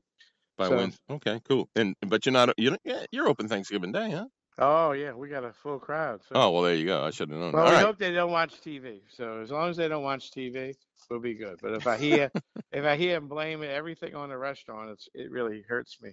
By 0.56 0.68
so- 0.68 0.76
Wednesday. 0.76 0.98
Okay, 1.10 1.40
cool. 1.48 1.68
And 1.76 1.94
but 2.06 2.24
you're 2.24 2.32
not 2.32 2.50
you 2.58 2.76
yeah, 2.84 3.04
you're 3.12 3.28
open 3.28 3.48
Thanksgiving 3.48 3.92
Day, 3.92 4.10
huh? 4.10 4.26
Oh 4.60 4.92
yeah, 4.92 5.12
we 5.12 5.28
got 5.28 5.44
a 5.44 5.52
full 5.52 5.78
crowd. 5.78 6.20
So. 6.22 6.32
Oh 6.34 6.50
well, 6.50 6.62
there 6.62 6.74
you 6.74 6.86
go. 6.86 7.04
I 7.04 7.10
should 7.10 7.30
have 7.30 7.38
known. 7.38 7.52
Well, 7.52 7.64
All 7.64 7.70
we 7.70 7.76
right. 7.76 7.84
hope 7.84 7.98
they 7.98 8.12
don't 8.12 8.32
watch 8.32 8.60
TV. 8.60 9.02
So 9.08 9.40
as 9.40 9.50
long 9.50 9.70
as 9.70 9.76
they 9.76 9.88
don't 9.88 10.02
watch 10.02 10.32
TV, 10.32 10.74
we'll 11.10 11.20
be 11.20 11.34
good. 11.34 11.58
But 11.62 11.74
if 11.74 11.86
I 11.86 11.96
hear, 11.96 12.30
if 12.72 12.84
I 12.84 12.96
hear 12.96 13.14
them 13.14 13.28
blaming 13.28 13.70
everything 13.70 14.14
on 14.14 14.28
the 14.28 14.38
restaurant, 14.38 14.90
it's 14.90 15.08
it 15.14 15.30
really 15.30 15.64
hurts 15.68 15.98
me 16.00 16.12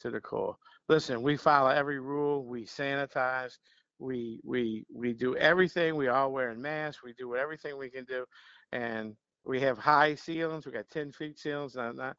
to 0.00 0.10
the 0.10 0.20
core. 0.20 0.56
Listen, 0.88 1.22
we 1.22 1.36
follow 1.36 1.70
every 1.70 2.00
rule. 2.00 2.44
We 2.44 2.64
sanitize. 2.64 3.58
We 3.98 4.40
we 4.44 4.84
we 4.92 5.12
do 5.12 5.36
everything. 5.36 5.96
We 5.96 6.08
all 6.08 6.32
wearing 6.32 6.60
masks. 6.60 7.02
We 7.02 7.12
do 7.14 7.36
everything 7.36 7.78
we 7.78 7.90
can 7.90 8.04
do, 8.04 8.24
and 8.72 9.14
we 9.44 9.60
have 9.60 9.78
high 9.78 10.14
ceilings. 10.14 10.66
We 10.66 10.72
got 10.72 10.90
ten 10.90 11.12
feet 11.12 11.38
ceilings. 11.38 11.76
Not, 11.76 11.96
not, 11.96 12.16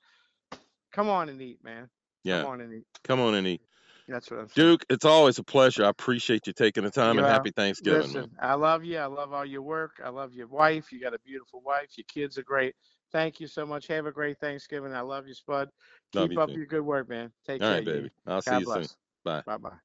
come 0.92 1.10
on 1.10 1.30
and 1.30 1.42
eat, 1.42 1.64
man. 1.64 1.90
Yeah. 2.24 2.42
Come 2.42 2.52
on 2.52 2.62
and 2.62 2.74
eat. 2.74 2.86
Come 3.04 3.20
on 3.20 3.36
and 3.36 3.48
eat. 3.48 3.62
That's 4.08 4.30
what 4.30 4.40
I'm 4.40 4.50
saying. 4.50 4.70
Duke, 4.70 4.86
it's 4.90 5.06
always 5.06 5.40
a 5.40 5.44
pleasure. 5.44 5.86
I 5.86 5.90
appreciate 5.90 6.46
you 6.48 6.54
taking 6.54 6.84
the 6.84 6.92
time 6.92 7.18
and 7.18 7.26
happy 7.26 7.52
Thanksgiving. 7.52 8.02
Listen, 8.02 8.22
man. 8.22 8.30
I 8.40 8.54
love 8.54 8.84
you. 8.84 8.98
I 8.98 9.06
love 9.06 9.34
all 9.34 9.46
your 9.46 9.64
work. 9.64 10.00
I 10.04 10.10
love 10.10 10.34
your 10.34 10.48
wife. 10.48 10.92
You 10.92 11.02
got 11.02 11.14
a 11.14 11.20
beautiful 11.20 11.62
wife. 11.66 11.98
Your 11.98 12.06
kids 12.08 12.38
are 12.38 12.44
great. 12.44 12.76
Thank 13.12 13.40
you 13.40 13.48
so 13.48 13.66
much. 13.66 13.88
Have 13.88 14.06
a 14.06 14.12
great 14.12 14.40
Thanksgiving. 14.40 14.94
I 14.94 15.02
love 15.02 15.28
you, 15.28 15.34
Spud. 15.34 15.70
Love 16.14 16.30
Keep 16.30 16.34
you 16.34 16.42
up 16.42 16.50
too. 16.50 16.56
your 16.56 16.66
good 16.66 16.82
work, 16.82 17.10
man. 17.10 17.32
Take 17.48 17.62
All 17.62 17.70
care. 17.70 17.78
right, 17.78 17.86
you. 17.86 17.94
baby. 17.94 18.10
I'll 18.28 18.42
see 18.42 18.52
God 18.52 18.60
you 18.60 18.66
soon. 18.66 18.74
bless. 18.76 18.98
Bye. 19.24 19.42
Bye 19.46 19.58
bye. 19.58 19.78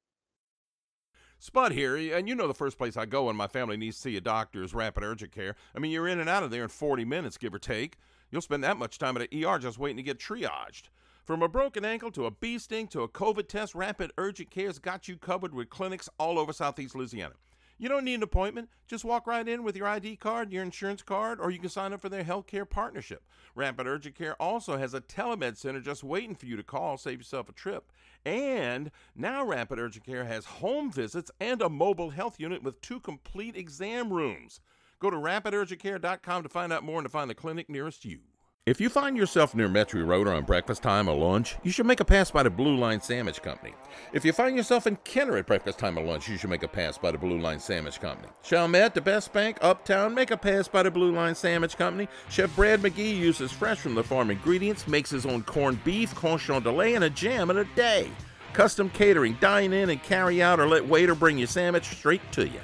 Spud 1.38 1.72
here, 1.72 1.96
and 1.96 2.28
you 2.28 2.35
know 2.35 2.46
the 2.46 2.52
first 2.54 2.76
place 2.76 2.98
I 2.98 3.06
go 3.06 3.24
when 3.24 3.37
my 3.37 3.46
family 3.46 3.78
needs 3.78 3.96
to 3.96 4.02
see 4.02 4.16
a 4.16 4.20
doctor 4.20 4.62
is 4.62 4.74
Rapid 4.74 5.02
Urgent 5.02 5.33
Care. 5.33 5.56
I 5.74 5.78
mean, 5.78 5.90
you're 5.90 6.06
in 6.06 6.20
and 6.20 6.28
out 6.28 6.42
of 6.42 6.50
there 6.50 6.62
in 6.62 6.68
40 6.68 7.06
minutes, 7.06 7.38
give 7.38 7.54
or 7.54 7.59
take. 7.59 7.96
You'll 8.30 8.42
spend 8.42 8.62
that 8.62 8.76
much 8.76 8.98
time 8.98 9.16
at 9.16 9.33
an 9.33 9.44
ER 9.44 9.59
just 9.59 9.78
waiting 9.78 9.96
to 9.96 10.02
get 10.02 10.18
triaged. 10.18 10.90
From 11.24 11.42
a 11.42 11.48
broken 11.48 11.85
ankle 11.85 12.11
to 12.12 12.26
a 12.26 12.30
bee 12.30 12.59
sting 12.59 12.88
to 12.88 13.02
a 13.02 13.09
COVID 13.09 13.46
test, 13.46 13.74
Rapid 13.74 14.12
Urgent 14.18 14.50
Care's 14.50 14.78
got 14.78 15.06
you 15.06 15.16
covered 15.16 15.54
with 15.54 15.70
clinics 15.70 16.09
all 16.18 16.38
over 16.38 16.52
Southeast 16.52 16.94
Louisiana. 16.94 17.35
You 17.78 17.88
don't 17.88 18.04
need 18.04 18.14
an 18.14 18.22
appointment. 18.22 18.68
Just 18.88 19.06
walk 19.06 19.26
right 19.26 19.46
in 19.46 19.62
with 19.62 19.74
your 19.74 19.87
ID 19.87 20.16
card, 20.16 20.52
your 20.52 20.62
insurance 20.62 21.02
card, 21.02 21.40
or 21.40 21.50
you 21.50 21.59
can 21.59 21.70
sign 21.70 21.94
up 21.94 22.00
for 22.02 22.11
their 22.11 22.24
healthcare 22.24 22.68
partnership. 22.68 23.22
Rapid 23.54 23.87
Urgent 23.87 24.14
Care 24.14 24.35
also 24.35 24.76
has 24.76 24.92
a 24.92 25.00
telemed 25.00 25.56
center 25.56 25.80
just 25.80 26.04
waiting 26.04 26.35
for 26.35 26.44
you 26.44 26.56
to 26.56 26.62
call, 26.62 26.98
save 26.98 27.18
yourself 27.18 27.48
a 27.48 27.52
trip. 27.52 27.90
And 28.26 28.90
now 29.16 29.46
Rapid 29.46 29.78
Urgent 29.78 30.04
Care 30.04 30.24
has 30.24 30.44
home 30.44 30.90
visits 30.90 31.30
and 31.40 31.62
a 31.62 31.70
mobile 31.70 32.11
health 32.11 32.38
unit 32.38 32.62
with 32.62 32.80
two 32.83 33.00
complete 33.00 33.56
exam 33.56 34.12
rooms. 34.12 34.61
Go 34.98 35.09
to 35.09 35.16
rapidurgentcare.com 35.16 36.42
to 36.42 36.48
find 36.50 36.72
out 36.74 36.85
more 36.85 36.98
and 36.98 37.06
to 37.06 37.11
find 37.11 37.30
the 37.30 37.35
clinic 37.35 37.70
nearest 37.70 38.04
you. 38.04 38.20
If 38.66 38.81
you 38.81 38.88
find 38.88 39.16
yourself 39.16 39.53
near 39.53 39.68
Metairie 39.68 40.07
Road 40.07 40.29
or 40.29 40.35
on 40.35 40.44
breakfast 40.44 40.81
time 40.83 41.09
or 41.09 41.16
lunch, 41.16 41.57
you 41.64 41.73
should 41.73 41.87
make 41.87 41.99
a 41.99 42.05
pass 42.05 42.31
by 42.31 42.44
the 42.44 42.51
Blue 42.51 42.77
Line 42.77 43.01
Sandwich 43.01 43.42
Company. 43.42 43.75
If 44.12 44.23
you 44.23 44.33
find 44.33 44.55
yourself 44.55 44.87
in 44.87 44.94
Kenner 44.96 45.38
at 45.38 45.46
breakfast 45.46 45.79
time 45.81 45.99
or 45.99 46.05
lunch, 46.05 46.29
you 46.29 46.37
should 46.37 46.51
make 46.51 46.62
a 46.62 46.68
pass 46.68 46.96
by 46.96 47.11
the 47.11 47.18
Blue 47.18 47.40
Line 47.40 47.59
Sandwich 47.59 48.01
Company. 48.01 48.29
Chalmette, 48.44 48.94
the 48.94 49.01
West 49.01 49.33
Bank, 49.33 49.57
uptown, 49.62 50.14
make 50.14 50.31
a 50.31 50.37
pass 50.37 50.68
by 50.68 50.83
the 50.83 50.90
Blue 50.90 51.11
Line 51.11 51.35
Sandwich 51.35 51.79
Company. 51.79 52.07
Chef 52.29 52.55
Brad 52.55 52.81
McGee 52.81 53.16
uses 53.16 53.51
fresh 53.51 53.79
from 53.79 53.96
the 53.96 54.05
farm 54.05 54.31
ingredients, 54.31 54.87
makes 54.87 55.09
his 55.09 55.25
own 55.25 55.42
corned 55.42 55.83
beef, 55.83 56.14
corn 56.14 56.38
delay, 56.62 56.94
and 56.94 57.05
a 57.05 57.11
jam 57.11 57.51
in 57.51 57.57
a 57.57 57.64
day. 57.75 58.11
Custom 58.53 58.90
catering, 58.90 59.38
dine 59.40 59.73
in 59.73 59.88
and 59.88 60.03
carry 60.03 60.42
out, 60.42 60.61
or 60.61 60.68
let 60.68 60.87
waiter 60.87 61.14
bring 61.14 61.38
your 61.38 61.49
sandwich 61.49 61.87
straight 61.87 62.31
to 62.33 62.46
you. 62.46 62.61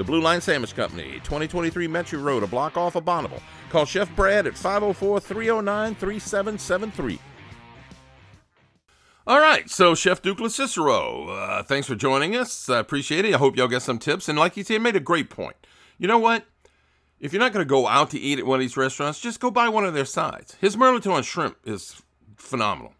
The 0.00 0.04
Blue 0.04 0.22
Line 0.22 0.40
Sandwich 0.40 0.74
Company, 0.74 1.20
2023 1.24 1.86
Metairie 1.86 2.22
Road, 2.22 2.42
a 2.42 2.46
block 2.46 2.78
off 2.78 2.96
of 2.96 3.04
Bonnabel. 3.04 3.42
Call 3.68 3.84
Chef 3.84 4.08
Brad 4.16 4.46
at 4.46 4.56
504 4.56 5.20
309 5.20 5.94
3773. 5.94 7.18
All 9.26 9.38
right, 9.38 9.68
so 9.68 9.94
Chef 9.94 10.22
Duke 10.22 10.38
LoCicero, 10.38 11.28
uh, 11.28 11.62
thanks 11.64 11.86
for 11.86 11.96
joining 11.96 12.34
us. 12.34 12.70
I 12.70 12.78
appreciate 12.78 13.26
it. 13.26 13.34
I 13.34 13.36
hope 13.36 13.58
y'all 13.58 13.68
get 13.68 13.82
some 13.82 13.98
tips. 13.98 14.26
And 14.26 14.38
like 14.38 14.56
you 14.56 14.64
said, 14.64 14.80
made 14.80 14.96
a 14.96 15.00
great 15.00 15.28
point. 15.28 15.56
You 15.98 16.08
know 16.08 16.16
what? 16.16 16.46
If 17.18 17.34
you're 17.34 17.40
not 17.40 17.52
going 17.52 17.66
to 17.66 17.68
go 17.68 17.86
out 17.86 18.08
to 18.12 18.18
eat 18.18 18.38
at 18.38 18.46
one 18.46 18.58
of 18.58 18.60
these 18.60 18.78
restaurants, 18.78 19.20
just 19.20 19.38
go 19.38 19.50
buy 19.50 19.68
one 19.68 19.84
of 19.84 19.92
their 19.92 20.06
sides. 20.06 20.56
His 20.62 20.76
Merlot 20.76 21.14
and 21.14 21.26
shrimp 21.26 21.58
is 21.66 22.00
phenomenal. 22.38 22.94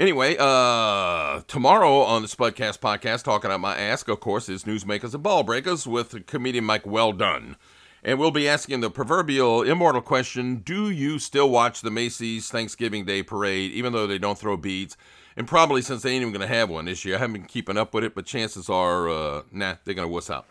Anyway, 0.00 0.34
uh, 0.38 1.42
tomorrow 1.46 1.98
on 1.98 2.22
the 2.22 2.28
Spudcast 2.28 2.78
podcast, 2.78 3.22
talking 3.22 3.50
about 3.50 3.60
my 3.60 3.76
ask, 3.76 4.08
of 4.08 4.18
course, 4.18 4.48
is 4.48 4.64
Newsmakers 4.64 5.12
and 5.12 5.22
Ball 5.22 5.42
Breakers 5.42 5.86
with 5.86 6.24
comedian 6.24 6.64
Mike 6.64 6.86
Weldon. 6.86 7.56
And 8.02 8.18
we'll 8.18 8.30
be 8.30 8.48
asking 8.48 8.80
the 8.80 8.88
proverbial 8.88 9.60
immortal 9.60 10.00
question 10.00 10.62
Do 10.64 10.88
you 10.88 11.18
still 11.18 11.50
watch 11.50 11.82
the 11.82 11.90
Macy's 11.90 12.48
Thanksgiving 12.48 13.04
Day 13.04 13.22
Parade, 13.22 13.72
even 13.72 13.92
though 13.92 14.06
they 14.06 14.16
don't 14.16 14.38
throw 14.38 14.56
beads? 14.56 14.96
And 15.36 15.46
probably 15.46 15.82
since 15.82 16.00
they 16.00 16.12
ain't 16.12 16.22
even 16.22 16.32
going 16.32 16.48
to 16.48 16.54
have 16.54 16.70
one 16.70 16.86
this 16.86 17.04
year, 17.04 17.16
I 17.16 17.18
haven't 17.18 17.34
been 17.34 17.44
keeping 17.44 17.76
up 17.76 17.92
with 17.92 18.02
it, 18.02 18.14
but 18.14 18.24
chances 18.24 18.70
are, 18.70 19.06
uh, 19.06 19.42
nah, 19.52 19.74
they're 19.84 19.92
going 19.92 20.08
to 20.08 20.12
wuss 20.12 20.30
out. 20.30 20.46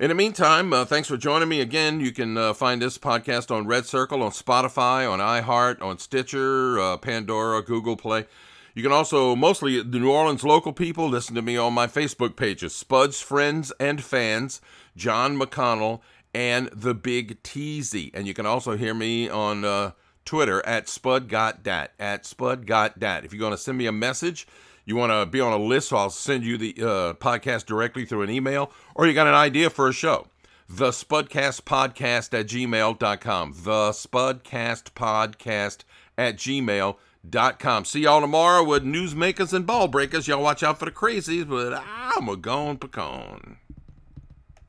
In 0.00 0.08
the 0.08 0.14
meantime, 0.14 0.72
uh, 0.72 0.86
thanks 0.86 1.08
for 1.08 1.18
joining 1.18 1.50
me 1.50 1.60
again. 1.60 2.00
You 2.00 2.10
can 2.10 2.38
uh, 2.38 2.54
find 2.54 2.80
this 2.80 2.96
podcast 2.96 3.54
on 3.54 3.66
Red 3.66 3.84
Circle, 3.84 4.22
on 4.22 4.30
Spotify, 4.30 5.06
on 5.10 5.18
iHeart, 5.18 5.82
on 5.82 5.98
Stitcher, 5.98 6.80
uh, 6.80 6.96
Pandora, 6.96 7.62
Google 7.62 7.94
Play. 7.94 8.24
You 8.74 8.82
can 8.82 8.92
also, 8.92 9.34
mostly 9.34 9.82
the 9.82 9.98
New 9.98 10.10
Orleans 10.10 10.44
local 10.44 10.72
people, 10.72 11.08
listen 11.08 11.34
to 11.34 11.42
me 11.42 11.56
on 11.56 11.72
my 11.72 11.86
Facebook 11.86 12.36
pages 12.36 12.74
Spud's 12.74 13.20
Friends 13.20 13.72
and 13.80 14.02
Fans, 14.02 14.60
John 14.96 15.38
McConnell, 15.38 16.00
and 16.34 16.68
the 16.72 16.94
Big 16.94 17.42
Teasy. 17.42 18.10
And 18.14 18.26
you 18.26 18.34
can 18.34 18.46
also 18.46 18.76
hear 18.76 18.94
me 18.94 19.28
on 19.28 19.64
uh, 19.64 19.92
Twitter 20.24 20.64
at 20.66 20.86
SpudGotDat, 20.86 21.88
at 21.98 22.24
SpudGotDat. 22.24 23.24
If 23.24 23.32
you're 23.32 23.40
going 23.40 23.52
to 23.52 23.58
send 23.58 23.78
me 23.78 23.86
a 23.86 23.92
message, 23.92 24.46
you 24.84 24.96
want 24.96 25.12
to 25.12 25.26
be 25.26 25.40
on 25.40 25.52
a 25.52 25.58
list, 25.58 25.88
so 25.88 25.96
I'll 25.96 26.10
send 26.10 26.44
you 26.44 26.56
the 26.56 26.74
uh, 26.78 27.12
podcast 27.14 27.66
directly 27.66 28.04
through 28.04 28.22
an 28.22 28.30
email, 28.30 28.70
or 28.94 29.06
you 29.06 29.14
got 29.14 29.26
an 29.26 29.34
idea 29.34 29.70
for 29.70 29.88
a 29.88 29.92
show. 29.92 30.28
The 30.68 30.90
Spudcast 30.90 31.62
Podcast 31.62 32.38
at 32.38 32.46
gmail.com. 32.46 33.52
The 33.52 33.90
Spudcast 33.90 34.92
Podcast 34.92 35.78
at 36.18 36.36
gmail.com. 37.30 37.84
See 37.84 38.00
y'all 38.00 38.20
tomorrow 38.20 38.64
with 38.64 38.84
newsmakers 38.84 39.52
and 39.52 39.66
ball 39.66 39.88
breakers. 39.88 40.28
Y'all 40.28 40.42
watch 40.42 40.62
out 40.62 40.78
for 40.78 40.84
the 40.84 40.90
crazies, 40.90 41.48
but 41.48 41.82
I'm 41.86 42.28
a 42.28 42.36
gone 42.36 42.78
pecan. 42.78 43.58